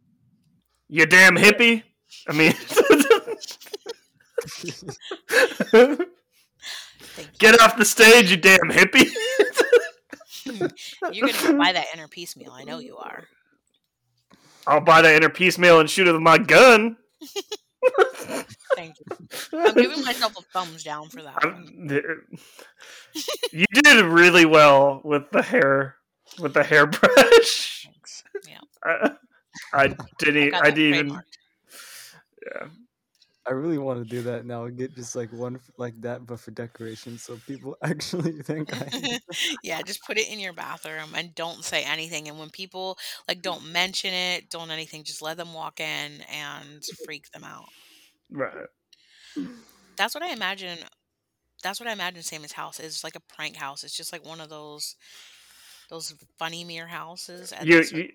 [0.89, 1.83] You damn hippie.
[2.27, 3.47] I mean, Thank
[5.73, 6.07] you.
[7.39, 9.11] get off the stage, you damn hippie.
[11.11, 12.51] You're to buy that inner piecemeal.
[12.51, 13.23] I know you are.
[14.67, 16.97] I'll buy that inner piecemeal and shoot it with my gun.
[18.75, 19.27] Thank you.
[19.53, 21.89] I'm giving myself a thumbs down for that one.
[23.51, 25.95] You did really well with the hair,
[26.39, 27.85] with the hairbrush.
[27.85, 28.23] Thanks.
[28.47, 28.59] Yeah.
[29.73, 30.51] I, I didn't.
[30.51, 31.21] got I didn't even.
[32.45, 32.67] Yeah.
[33.47, 34.65] I really want to do that now.
[34.65, 38.71] And get just like one f- like that, but for decoration, so people actually think
[38.73, 39.19] I.
[39.63, 42.27] yeah, just put it in your bathroom and don't say anything.
[42.27, 46.83] And when people like don't mention it, don't anything, just let them walk in and
[47.05, 47.69] freak them out.
[48.29, 48.67] Right.
[49.97, 50.79] That's what I imagine.
[51.63, 53.83] That's what I imagine Sammy's house is like a prank house.
[53.83, 54.95] It's just like one of those
[55.91, 57.51] those funny mirror houses.
[57.53, 58.09] at You, you,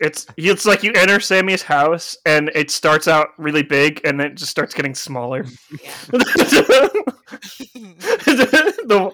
[0.00, 4.26] it's it's like you enter Sammy's house and it starts out really big and then
[4.32, 5.46] it just starts getting smaller.
[5.82, 5.94] yeah.
[8.90, 9.12] The-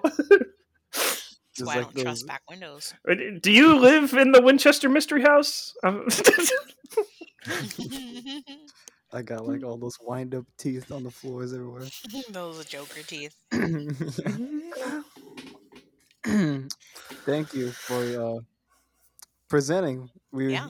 [0.91, 2.93] That's Just why I don't trust back windows.
[3.41, 5.73] do you live in the Winchester Mystery House?
[5.83, 6.07] Um,
[9.13, 11.85] I got like all those wind up teeth on the floors everywhere.
[12.29, 13.35] those are Joker teeth.
[17.25, 18.39] Thank you for uh,
[19.47, 20.09] presenting.
[20.31, 20.69] We Yeah.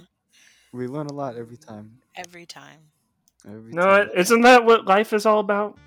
[0.72, 2.00] we learn a lot every time.
[2.16, 2.92] Every time.
[3.48, 4.10] Every no, time.
[4.16, 5.78] isn't that what life is all about?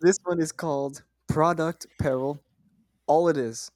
[0.00, 2.40] This one is called Product Peril.
[3.06, 3.70] All it is,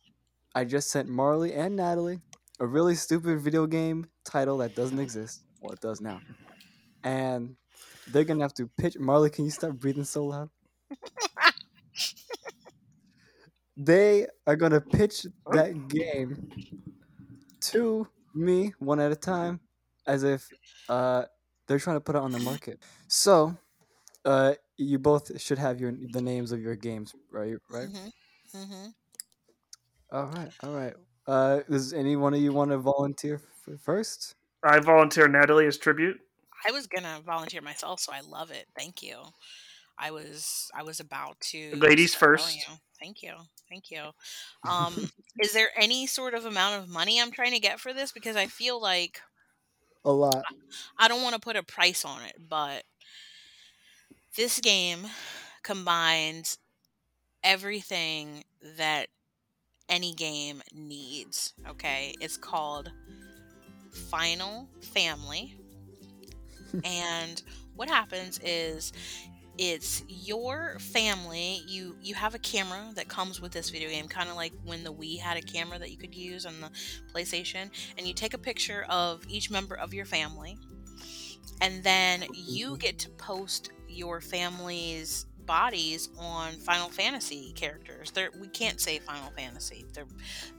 [0.54, 2.20] I just sent Marley and Natalie
[2.60, 5.42] a really stupid video game title that doesn't exist.
[5.60, 6.20] Well, it does now.
[7.02, 7.56] And
[8.06, 8.98] they're gonna have to pitch.
[8.98, 10.50] Marley, can you stop breathing so loud?
[13.76, 16.38] they are gonna pitch that game
[17.60, 19.60] to me one at a time,
[20.06, 20.52] as if
[20.88, 21.24] uh,
[21.66, 22.82] they're trying to put it on the market.
[23.08, 23.56] So,
[24.24, 27.56] uh, you both should have your the names of your games, right?
[27.70, 27.88] Right.
[27.88, 28.08] hmm
[28.52, 28.88] hmm
[30.10, 30.52] All right.
[30.62, 30.94] All right.
[31.26, 33.34] Uh, does any one of you want to volunteer
[33.68, 34.34] f- first?
[34.62, 36.20] I volunteer Natalie as tribute.
[36.66, 38.66] I was gonna volunteer myself, so I love it.
[38.76, 39.16] Thank you.
[39.98, 42.56] I was I was about to Ladies first.
[42.56, 42.74] you.
[43.00, 43.34] Thank you.
[43.68, 44.10] Thank you.
[44.68, 48.12] Um, is there any sort of amount of money I'm trying to get for this?
[48.12, 49.20] Because I feel like
[50.04, 50.44] A lot.
[50.98, 52.84] I don't want to put a price on it, but
[54.36, 55.06] this game
[55.62, 56.58] combines
[57.42, 58.44] everything
[58.76, 59.08] that
[59.88, 61.54] any game needs.
[61.68, 62.90] Okay, it's called
[64.10, 65.56] Final Family,
[66.84, 67.42] and
[67.76, 68.92] what happens is
[69.58, 71.62] it's your family.
[71.66, 74.84] You you have a camera that comes with this video game kind of like when
[74.84, 76.70] the wii had a camera that you could use on the
[77.12, 80.56] playstation and you take a picture of each member of your family
[81.60, 88.12] and then you get to post your family's bodies on Final Fantasy characters.
[88.12, 89.84] They're, we can't say Final Fantasy.
[89.94, 90.04] Their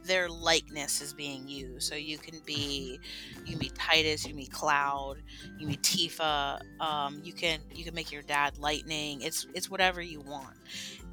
[0.04, 1.88] their likeness is being used.
[1.88, 3.00] So you can be
[3.46, 5.22] you can be Tidus, you can be Cloud,
[5.58, 6.60] you can be Tifa.
[6.82, 9.22] Um, you can you can make your dad Lightning.
[9.22, 10.58] It's it's whatever you want.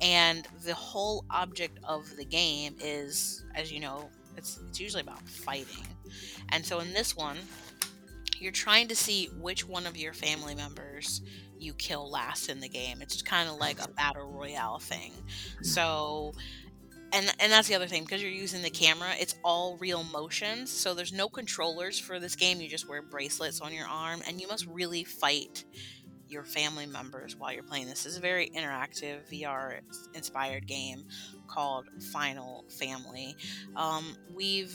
[0.00, 5.22] And the whole object of the game is, as you know, it's it's usually about
[5.28, 5.86] fighting.
[6.48, 7.36] And so in this one,
[8.38, 11.22] you're trying to see which one of your family members
[11.58, 13.00] you kill last in the game.
[13.00, 15.12] It's kind of like a battle royale thing.
[15.62, 16.32] So
[17.12, 20.70] and and that's the other thing because you're using the camera, it's all real motions.
[20.70, 22.60] So there's no controllers for this game.
[22.60, 25.64] You just wear bracelets on your arm and you must really fight
[26.28, 28.04] your family members while you're playing this.
[28.04, 29.80] This is a very interactive VR
[30.14, 31.04] inspired game
[31.46, 33.36] called Final Family.
[33.76, 34.74] Um, we've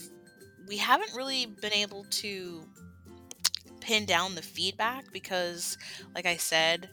[0.66, 2.64] we haven't really been able to
[3.82, 5.78] pin down the feedback because,
[6.14, 6.90] like I said,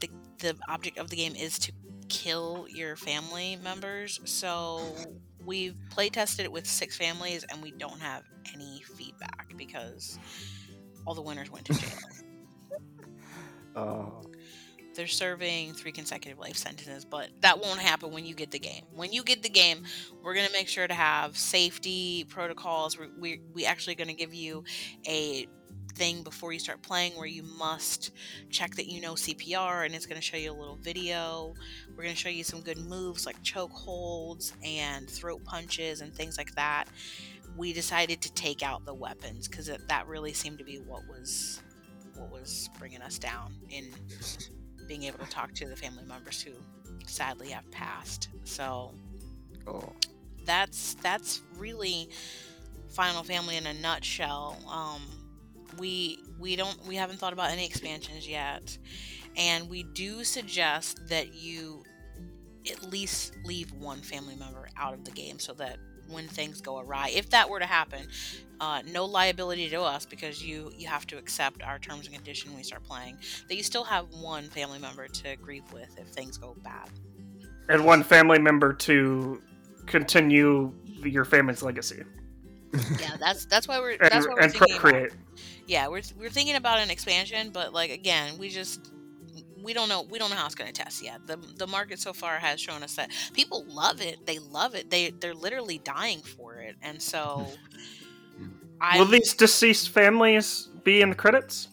[0.00, 1.72] the the object of the game is to
[2.08, 4.20] kill your family members.
[4.24, 4.96] So
[5.44, 8.24] we've play tested it with six families and we don't have
[8.54, 10.18] any feedback because
[11.06, 11.98] all the winners went to jail.
[13.76, 14.22] Oh,
[14.94, 18.84] They're serving three consecutive life sentences, but that won't happen when you get the game.
[18.94, 19.82] When you get the game,
[20.22, 22.98] we're gonna make sure to have safety protocols.
[22.98, 24.64] We we we actually gonna give you
[25.06, 25.48] a
[25.94, 28.10] thing before you start playing where you must
[28.50, 31.54] check that you know CPR and it's going to show you a little video.
[31.90, 36.14] We're going to show you some good moves like choke holds and throat punches and
[36.14, 36.84] things like that.
[37.56, 41.62] We decided to take out the weapons because that really seemed to be what was
[42.16, 43.90] what was bringing us down in
[44.86, 46.52] being able to talk to the family members who
[47.06, 48.28] sadly have passed.
[48.44, 48.92] So
[49.66, 49.92] oh,
[50.44, 52.08] that's that's really
[52.90, 54.56] Final Family in a nutshell.
[54.68, 55.02] Um,
[55.78, 58.76] we we don't we haven't thought about any expansions yet,
[59.36, 61.84] and we do suggest that you
[62.70, 65.76] at least leave one family member out of the game so that
[66.08, 68.06] when things go awry, if that were to happen,
[68.60, 72.50] uh, no liability to us because you you have to accept our terms and conditions
[72.50, 73.18] when we start playing.
[73.48, 76.90] That you still have one family member to grieve with if things go bad.
[77.68, 79.40] and one family member to
[79.86, 82.02] continue your family's legacy
[83.00, 85.12] Yeah, that's that's why we're and, that's why we're and thinking about procreate.
[85.66, 88.90] Yeah we're, we're thinking about an expansion but like again we just
[89.64, 91.26] we don't know we don't know how it's going to test yet.
[91.26, 94.26] The the market so far has shown us that people love it.
[94.26, 94.90] They love it.
[94.90, 96.76] They they're literally dying for it.
[96.82, 97.46] And so
[98.80, 101.68] i Will these deceased families be in the credits?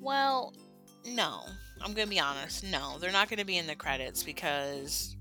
[0.00, 0.52] well
[1.06, 1.42] no.
[1.80, 2.64] I'm going to be honest.
[2.64, 5.14] No they're not going to be in the credits because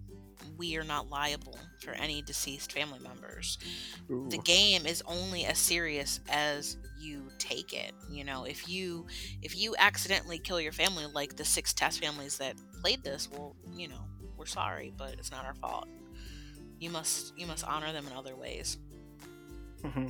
[0.58, 3.58] we are not liable for any deceased family members.
[4.10, 4.28] Ooh.
[4.30, 8.46] the game is only as serious as you take it you know?
[8.46, 9.06] If you
[9.42, 13.56] if you accidentally kill your family like the six test families that played this well
[13.74, 14.06] you know
[14.38, 15.88] we're sorry but it's not our fault.
[16.80, 18.78] You must you must honor them in other ways.
[19.84, 20.10] Hmm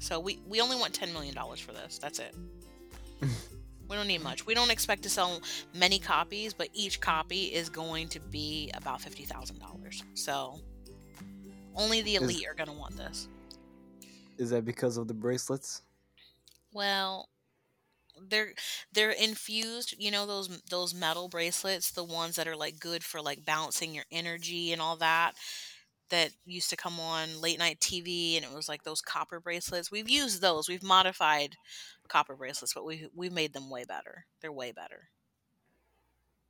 [0.00, 1.98] so we we only want 10 million dollars for this.
[1.98, 2.34] That's it.
[3.86, 4.46] We don't need much.
[4.46, 5.42] We don't expect to sell
[5.74, 10.58] many copies but each copy is going to be about $50000 so
[11.76, 13.28] only the Is- elite are going to want this
[14.38, 15.82] Is that because of the bracelets?
[16.72, 17.28] Well,
[18.28, 18.52] they're
[18.92, 23.20] they're infused, you know those those metal bracelets, the ones that are like good for
[23.20, 25.34] like balancing your energy and all that
[26.10, 29.90] that used to come on late night TV and it was like those copper bracelets.
[29.90, 30.68] We've used those.
[30.68, 31.56] We've modified
[32.08, 34.26] copper bracelets, but we we've made them way better.
[34.40, 35.08] They're way better.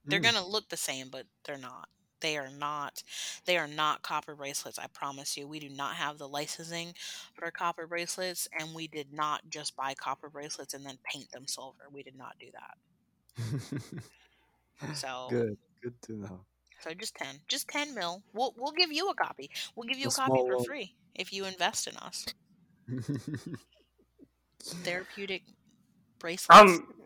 [0.05, 0.24] They're Mm.
[0.32, 1.88] going to look the same, but they're not.
[2.24, 3.04] They are not.
[3.46, 4.78] They are not copper bracelets.
[4.78, 5.46] I promise you.
[5.48, 6.94] We do not have the licensing
[7.34, 11.46] for copper bracelets, and we did not just buy copper bracelets and then paint them
[11.46, 11.84] silver.
[11.92, 12.78] We did not do that.
[14.92, 16.46] So, good, good to know.
[16.80, 18.22] so just ten, just ten mil.
[18.32, 19.50] We'll we'll give you a copy.
[19.74, 20.66] We'll give you A a copy for one.
[20.66, 22.28] free if you invest in us.
[24.84, 25.44] Therapeutic
[26.18, 26.80] bracelets.
[26.80, 27.03] Um,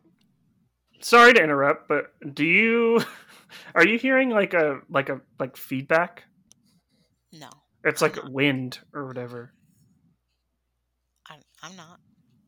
[1.00, 3.00] sorry to interrupt, but do you
[3.74, 6.24] are you hearing like a like a like feedback?
[7.32, 7.48] no,
[7.84, 8.32] It's I'm like not.
[8.32, 9.52] wind or whatever.
[11.30, 12.00] I'm I'm not.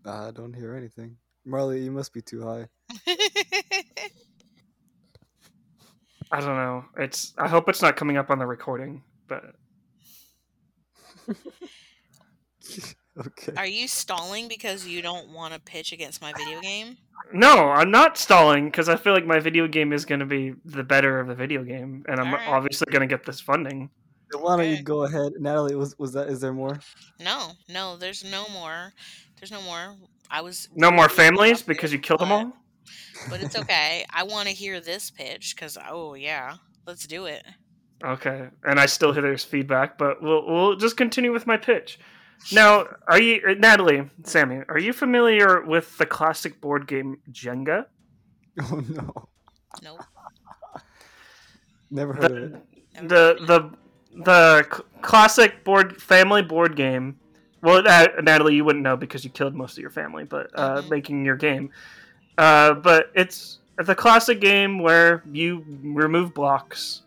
[0.06, 1.16] I don't hear anything.
[1.44, 2.68] Marley, you must be too high.
[6.32, 6.84] I don't know.
[6.96, 7.34] It's.
[7.38, 9.54] I hope it's not coming up on the recording, but
[13.26, 13.52] okay.
[13.56, 16.96] Are you stalling because you don't want to pitch against my video game?
[17.32, 20.54] no, I'm not stalling because I feel like my video game is going to be
[20.64, 22.48] the better of the video game, and I'm Alright.
[22.48, 23.90] obviously going to get this funding.
[24.32, 25.74] Why don't you go ahead, Natalie?
[25.74, 26.28] Was was that?
[26.28, 26.78] Is there more?
[27.18, 28.92] No, no, there's no more.
[29.38, 29.96] There's no more.
[30.30, 32.52] I was No more families because you killed them all.
[33.28, 34.04] But it's okay.
[34.10, 36.54] I want to hear this pitch because oh yeah,
[36.86, 37.44] let's do it.
[38.04, 41.98] Okay, and I still hear there's feedback, but we'll we'll just continue with my pitch.
[42.52, 44.62] Now, are you uh, Natalie, Sammy?
[44.68, 47.86] Are you familiar with the classic board game Jenga?
[48.60, 49.28] Oh no,
[49.82, 50.00] Nope.
[51.90, 53.08] never heard it.
[53.08, 53.46] the of it.
[53.46, 53.70] the
[54.24, 57.18] the c- classic board family board game.
[57.62, 60.82] Well, uh, Natalie, you wouldn't know because you killed most of your family, but uh,
[60.82, 60.88] Mhm.
[60.90, 61.70] making your game.
[62.38, 67.02] Uh, but it's the classic game where you remove blocks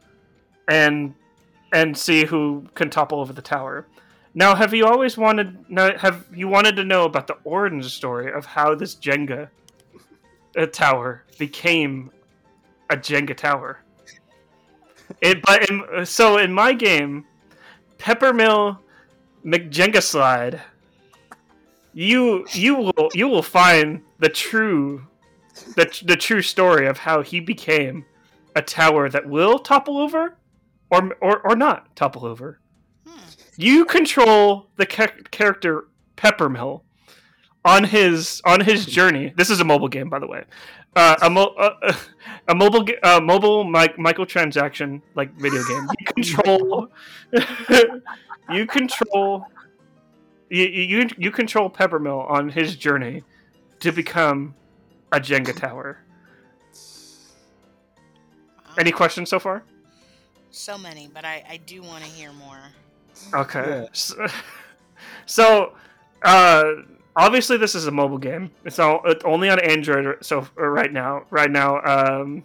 [0.67, 1.13] and
[1.73, 3.85] and see who can topple over the tower.
[4.35, 5.69] Now, have you always wanted?
[5.69, 9.49] no, Have you wanted to know about the origin story of how this Jenga
[10.57, 12.11] uh, tower became
[12.89, 13.79] a Jenga tower?
[15.21, 17.25] It, but in, so in my game,
[17.97, 18.79] Peppermill
[19.45, 20.61] McJenga Slide,
[21.93, 25.05] you you will you will find the true
[25.75, 28.05] the, the true story of how he became
[28.55, 30.35] a tower that will topple over
[30.89, 32.59] or or, or not topple over.
[33.05, 33.19] Hmm.
[33.57, 35.85] You control the cha- character
[36.17, 36.81] Peppermill
[37.65, 39.33] on his on his journey.
[39.35, 40.43] This is a mobile game, by the way.
[40.95, 41.93] Uh, a, mo- uh,
[42.47, 45.87] a mobile uh, mobile mic- microtransaction like video game.
[45.97, 46.87] You control
[48.51, 49.45] you control
[50.49, 53.23] you, you you control Peppermill on his journey
[53.79, 54.55] to become
[55.11, 55.99] a Jenga tower.
[58.77, 59.63] Any questions so far?
[60.51, 62.59] So many, but I I do want to hear more.
[63.33, 63.87] Okay.
[63.91, 64.27] Yeah.
[65.25, 65.73] So,
[66.23, 66.65] uh,
[67.15, 68.51] obviously, this is a mobile game.
[68.65, 70.17] It's, all, it's only on Android.
[70.23, 72.43] So right now, right now, um,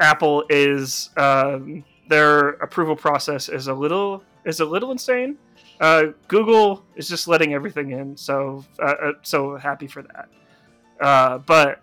[0.00, 5.38] Apple is um, their approval process is a little is a little insane.
[5.80, 8.16] Uh, Google is just letting everything in.
[8.16, 10.28] So uh, uh, so happy for that.
[11.00, 11.80] Uh, but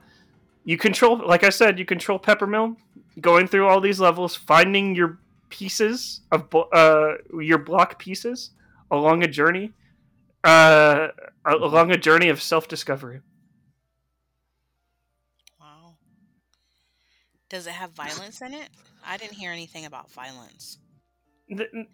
[0.65, 2.75] you control, like I said, you control Peppermill,
[3.19, 5.17] going through all these levels, finding your
[5.49, 8.51] pieces of uh, your block pieces
[8.91, 9.73] along a journey,
[10.43, 11.09] uh,
[11.45, 13.21] along a journey of self discovery.
[15.59, 15.97] Wow.
[17.49, 18.69] Does it have violence in it?
[19.03, 20.77] I didn't hear anything about violence.
[21.49, 21.87] Th-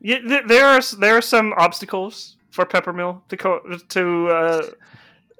[0.00, 4.70] Yeah, th- there are there are some obstacles for Peppermill to co- to uh,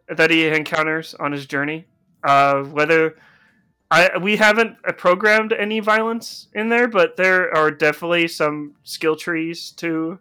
[0.08, 1.86] that he encounters on his journey.
[2.24, 3.16] Uh, whether
[3.90, 9.16] I we haven't uh, programmed any violence in there, but there are definitely some skill
[9.16, 10.18] trees to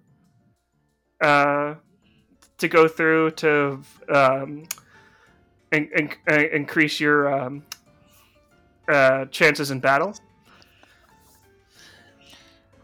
[1.22, 1.76] uh,
[2.57, 4.68] to go through to um,
[5.72, 7.64] in, in, uh, increase your um,
[8.88, 10.16] uh, chances in battle.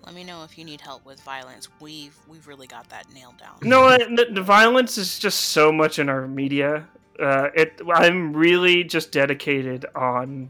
[0.06, 1.68] Let me know if you need help with violence.
[1.80, 3.58] We've we've really got that nailed down.
[3.62, 6.88] No, the, the violence is just so much in our media.
[7.22, 10.50] Uh, it, I'm really just dedicated on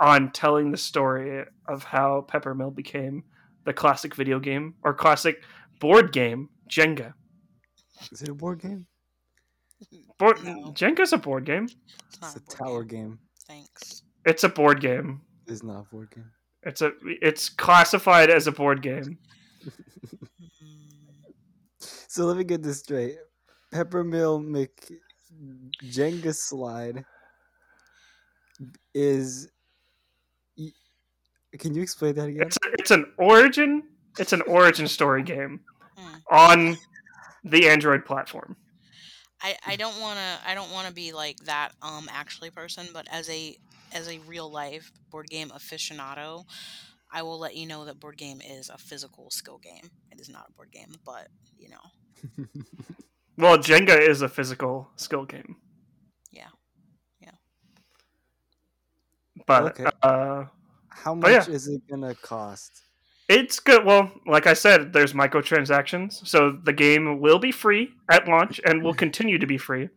[0.00, 3.24] on telling the story of how Peppermill became
[3.64, 5.42] the classic video game or classic
[5.80, 7.12] board game Jenga.
[8.12, 8.86] Is it a board game?
[10.18, 10.72] Board, No.
[10.72, 11.64] Jenga's a board game.
[11.64, 13.00] It's It's a board tower game.
[13.10, 13.18] game.
[13.46, 14.02] Thanks.
[14.24, 15.20] It's a board game.
[15.46, 16.30] It's not a board game.
[16.64, 19.18] It's a it's classified as a board game.
[22.10, 23.16] So let me get this straight.
[23.72, 24.72] Peppermill Mc
[25.84, 27.04] Jenga Slide
[28.94, 29.48] is.
[31.52, 32.46] Y- Can you explain that again?
[32.46, 33.82] It's a, it's an origin.
[34.18, 35.60] It's an origin story game
[35.96, 36.18] Hmm.
[36.30, 36.78] on
[37.44, 38.56] the Android platform.
[39.40, 42.88] I, I don't want to I don't want to be like that um actually person,
[42.92, 43.56] but as a
[43.92, 46.44] as a real life board game aficionado,
[47.12, 49.90] I will let you know that board game is a physical skill game.
[50.10, 51.28] It is not a board game, but
[51.58, 52.46] you know.
[53.36, 55.56] Well, Jenga is a physical skill game.
[56.30, 56.48] Yeah.
[57.20, 57.32] Yeah.
[59.46, 59.86] But Okay.
[60.02, 60.44] uh,
[61.02, 61.38] How Oh, yeah.
[61.38, 62.82] much is it gonna cost?
[63.28, 63.84] it's good.
[63.84, 68.82] Well, like I said, there's microtransactions, so the game will be free at launch and
[68.82, 69.88] will continue to be free.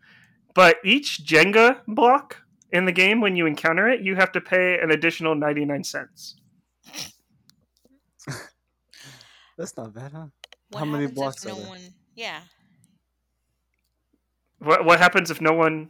[0.54, 2.38] But each Jenga block
[2.72, 6.36] in the game, when you encounter it, you have to pay an additional 99 cents.
[9.58, 10.26] That's not bad, huh?
[10.70, 11.68] What How many blocks if are there?
[11.68, 11.82] one
[12.16, 12.42] Yeah.
[14.60, 15.90] What, what happens if no one?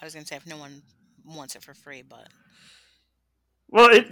[0.00, 0.82] I was gonna say if no one
[1.24, 2.28] wants it for free, but
[3.68, 4.06] Well, it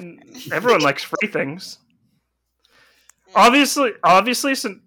[0.52, 1.78] everyone likes free things.
[3.34, 4.82] Obviously, obviously, sin-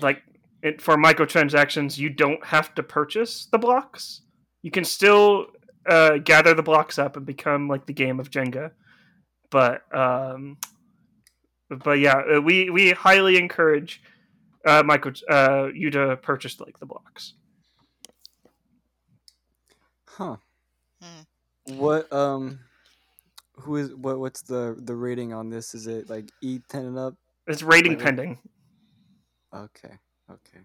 [0.00, 0.22] like
[0.62, 4.22] it, for microtransactions, you don't have to purchase the blocks.
[4.62, 5.46] You can still
[5.88, 8.70] uh, gather the blocks up and become like the game of Jenga.
[9.50, 10.58] But um,
[11.68, 14.02] but yeah, uh, we we highly encourage
[14.64, 17.34] uh, micro uh, you to purchase like the blocks.
[20.08, 20.36] Huh.
[21.02, 21.76] Hmm.
[21.76, 22.60] What um
[23.60, 25.74] who is what what's the the rating on this?
[25.74, 27.14] Is it like E ten and up?
[27.46, 28.38] It's rating pending.
[29.54, 29.98] Okay.
[30.30, 30.60] Okay.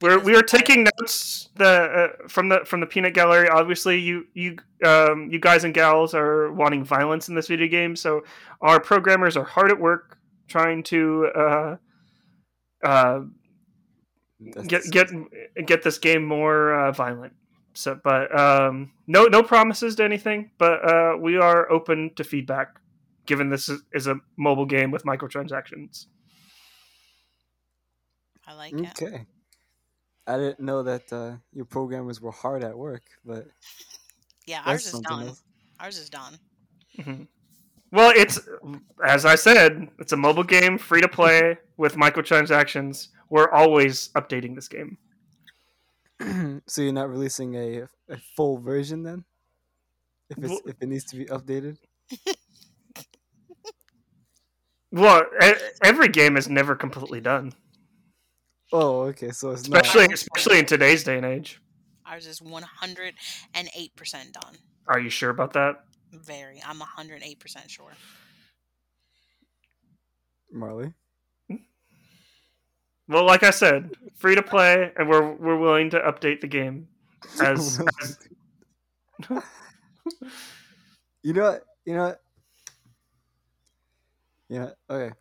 [0.00, 3.48] We're we are taking notes the uh, from the from the peanut gallery.
[3.48, 7.94] Obviously, you you um you guys and gals are wanting violence in this video game,
[7.96, 8.22] so
[8.60, 10.18] our programmers are hard at work
[10.48, 11.76] trying to uh
[12.82, 13.20] uh
[14.66, 15.08] get get
[15.64, 17.34] get this game more uh, violent.
[17.74, 20.50] So, but um, no no promises to anything.
[20.58, 22.80] But uh, we are open to feedback,
[23.26, 26.06] given this is, is a mobile game with microtransactions.
[28.46, 29.02] I like it.
[29.02, 29.26] Okay.
[30.26, 33.46] I didn't know that uh, your programmers were hard at work, but
[34.46, 35.26] Yeah, that's ours is done.
[35.28, 35.42] else.
[35.80, 36.38] Ours is done.
[37.92, 38.40] Well, it's
[39.06, 43.08] as I said, it's a mobile game, free to play with microtransactions.
[43.30, 44.98] We're always updating this game.
[46.66, 49.24] so you're not releasing a, a full version then?
[50.30, 51.76] If it's Well- if it needs to be updated?
[54.92, 55.24] Well,
[55.82, 57.52] every game is never completely done,
[58.72, 59.30] Oh, okay.
[59.30, 60.12] So it's especially not.
[60.14, 61.60] especially in today's day and age.
[62.06, 63.14] Ours is one hundred
[63.54, 64.54] and eight percent done.
[64.86, 65.76] Are you sure about that?
[66.12, 66.62] Very.
[66.64, 67.92] I'm hundred eight percent sure.
[70.52, 70.92] Marley.
[73.08, 76.88] Well, like I said, free to play, and we're we're willing to update the game
[77.40, 78.18] as, as
[81.22, 81.64] you know what?
[81.84, 82.20] You know what?
[84.48, 84.70] Yeah.
[84.88, 85.14] Okay.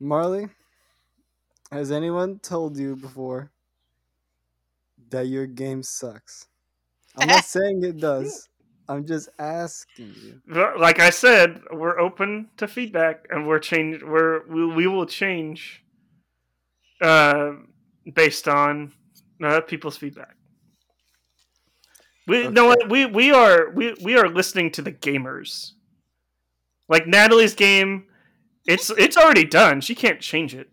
[0.00, 0.48] Marley,
[1.70, 3.50] has anyone told you before
[5.10, 6.46] that your game sucks?
[7.16, 8.48] I'm not saying it does.
[8.88, 10.40] I'm just asking you.
[10.78, 14.02] like I said, we're open to feedback, and we're change.
[14.02, 15.84] We're we, we will change,
[17.00, 17.52] uh,
[18.12, 18.92] based on
[19.42, 20.36] uh, people's feedback.
[22.26, 25.72] We know what we we are we we are listening to the gamers.
[26.88, 28.06] Like Natalie's game,
[28.66, 29.80] it's it's already done.
[29.80, 30.68] She can't change it.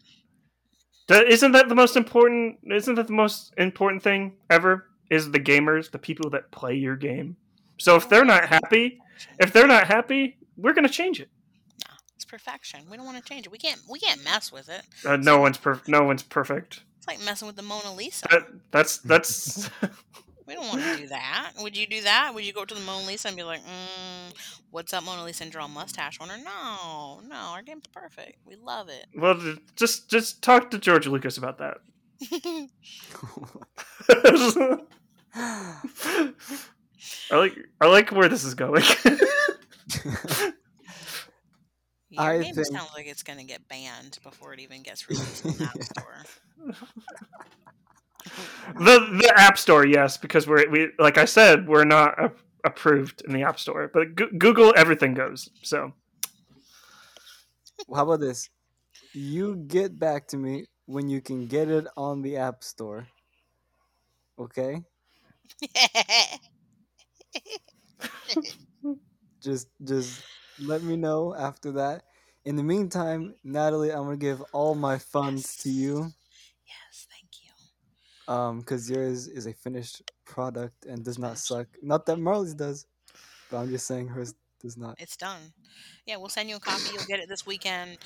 [1.07, 2.59] That, isn't that the most important?
[2.71, 4.85] Isn't that the most important thing ever?
[5.09, 7.37] Is the gamers, the people that play your game.
[7.79, 8.99] So if they're not happy,
[9.39, 11.29] if they're not happy, we're gonna change it.
[11.87, 12.81] No, it's perfection.
[12.89, 13.51] We don't want to change it.
[13.51, 13.81] We can't.
[13.89, 14.83] We can't mess with it.
[15.05, 16.83] Uh, no one's per- no one's perfect.
[16.97, 18.27] It's like messing with the Mona Lisa.
[18.29, 19.69] That, that's that's
[20.49, 21.51] We don't want to do that.
[21.61, 22.31] Would you do that?
[22.33, 24.33] Would you go to the Mona Lisa and be like, mm,
[24.71, 26.39] "What's up, Mona Lisa?" and draw a mustache on her?
[26.39, 27.35] No, no.
[27.35, 28.39] Our game's perfect.
[28.47, 29.05] We love it.
[29.15, 29.39] well.
[29.75, 31.77] Just just talk to George Lucas about that.
[37.31, 38.83] I like I like where this is going.
[42.11, 45.45] Your I game think- sounds like it's gonna get banned before it even gets released
[45.45, 45.83] in the App
[46.73, 46.73] Store.
[48.79, 52.31] the the App Store, yes, because we're we like I said, we're not a-
[52.65, 55.49] approved in the App Store, but Go- Google everything goes.
[55.61, 55.93] So
[57.93, 58.49] How about this?
[59.13, 63.07] You get back to me when you can get it on the App Store.
[64.39, 64.81] Okay?
[69.41, 70.21] Just just
[70.59, 72.03] let me know after that.
[72.45, 76.11] In the meantime, Natalie, I'm gonna give all my funds to you.
[76.67, 78.33] yes, thank you.
[78.33, 81.67] Um, because yours is a finished product and does not suck.
[81.81, 82.85] Not that Marley's does,
[83.49, 84.95] but I'm just saying hers does not.
[84.99, 85.53] It's done.
[86.05, 86.89] Yeah, we'll send you a copy.
[86.93, 87.97] You'll get it this weekend.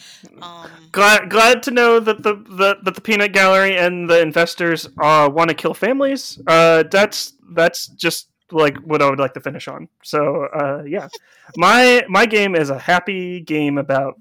[0.42, 4.88] Um, glad glad to know that the, the that the peanut gallery and the investors
[5.02, 6.40] uh, want to kill families.
[6.46, 9.88] Uh, that's that's just like what I would like to finish on.
[10.04, 11.08] So uh, yeah,
[11.58, 14.20] my my game is a happy game about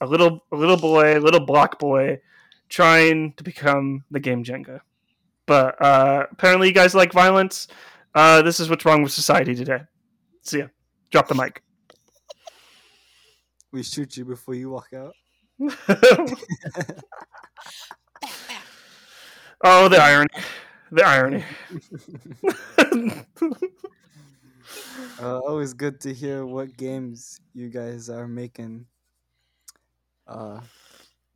[0.00, 2.20] a little a little boy, a little block boy,
[2.68, 4.80] trying to become the game Jenga.
[5.46, 7.68] But uh, apparently, you guys like violence.
[8.14, 9.80] Uh, this is what's wrong with society today.
[10.42, 10.66] See ya.
[11.10, 11.62] Drop the mic.
[13.72, 15.14] We shoot you before you walk out.
[19.62, 20.28] Oh, the irony.
[20.92, 21.44] The irony.
[25.20, 28.86] Uh, always good to hear what games you guys are making.
[30.26, 30.60] Uh,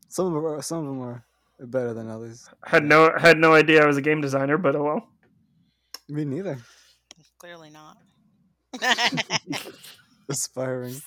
[0.09, 1.24] some of them are, some of them are
[1.61, 2.48] better than others.
[2.64, 5.09] had no had no idea I was a game designer, but oh well.
[6.09, 6.59] Me neither.
[7.38, 7.98] Clearly not.
[10.28, 11.00] Aspiring.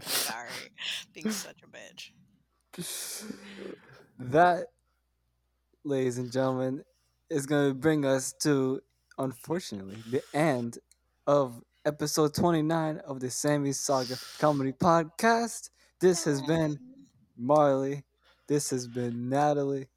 [0.00, 0.48] Sorry,
[1.12, 2.12] being such a bitch.
[4.18, 4.66] That,
[5.84, 6.84] ladies and gentlemen,
[7.32, 8.80] is going to bring us to,
[9.18, 10.78] unfortunately, the end
[11.26, 15.70] of episode 29 of the Sammy Saga Comedy Podcast.
[16.00, 16.78] This has been
[17.36, 18.04] Marley.
[18.48, 19.88] This has been Natalie.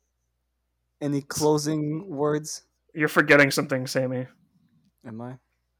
[1.02, 2.64] Any closing words?
[2.94, 4.28] You're forgetting something, Sammy.
[5.06, 5.38] Am I?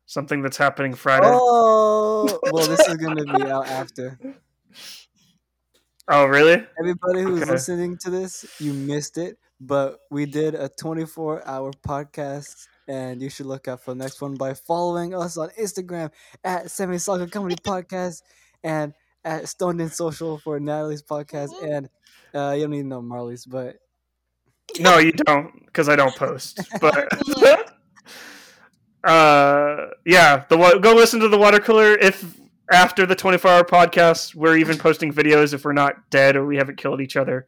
[0.08, 1.30] Something that's happening Friday.
[1.32, 4.20] Oh, well, this is going to be out after.
[6.08, 6.64] Oh, really?
[6.78, 7.52] Everybody who's Okay.
[7.52, 13.30] listening to this, you missed it, but we did a 24 hour podcast, and you
[13.30, 16.12] should look out for the next one by following us on Instagram
[16.44, 18.22] at Sammy Saga Comedy Podcast
[18.64, 18.94] and
[19.24, 21.52] at Stoned in Social for Natalie's podcast.
[21.64, 21.90] And
[22.34, 23.78] uh, you don't need to know Marley's, but
[24.80, 26.60] No, you don't, because I don't post.
[26.82, 27.08] But
[29.04, 31.98] uh, yeah, the go listen to the watercolor.
[31.98, 32.40] If
[32.72, 36.58] after the 24 hour podcast, we're even posting videos if we're not dead or we
[36.58, 37.48] haven't killed each other.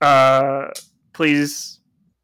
[0.00, 0.68] Uh,
[1.18, 1.80] please,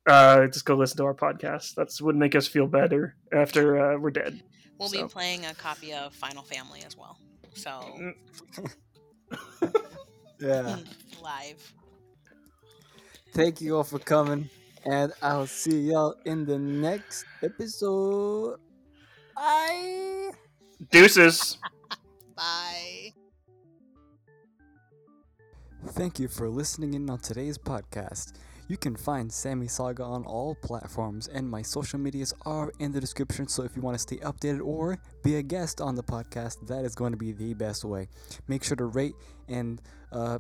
[0.06, 1.74] uh, just go listen to our podcast.
[1.74, 4.40] That's would make us feel better after uh, we're dead.
[4.78, 7.18] We'll So- be playing a copy of Final Family as well.
[7.54, 7.72] So
[10.40, 10.76] yeah.
[11.20, 11.72] live.
[13.32, 14.48] Thank you all for coming,
[14.86, 18.60] and I'll see y'all in the next episode.
[19.34, 20.30] Bye.
[20.92, 21.58] Deuces.
[22.36, 23.12] Bye.
[25.88, 28.34] Thank you for listening in on today's podcast.
[28.66, 33.00] You can find Sammy Saga on all platforms, and my social medias are in the
[33.00, 33.46] description.
[33.46, 36.84] So if you want to stay updated or be a guest on the podcast, that
[36.84, 38.08] is going to be the best way.
[38.48, 39.14] Make sure to rate
[39.48, 40.38] and uh,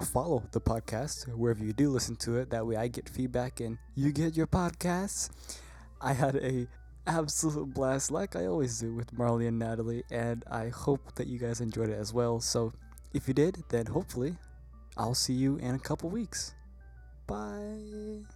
[0.00, 2.50] follow the podcast wherever you do listen to it.
[2.50, 5.30] That way, I get feedback and you get your podcasts.
[6.00, 6.68] I had a
[7.06, 11.38] absolute blast, like I always do with Marley and Natalie, and I hope that you
[11.38, 12.40] guys enjoyed it as well.
[12.40, 12.72] So
[13.12, 14.36] if you did, then hopefully
[14.96, 16.55] I'll see you in a couple weeks.
[17.26, 18.35] Bye.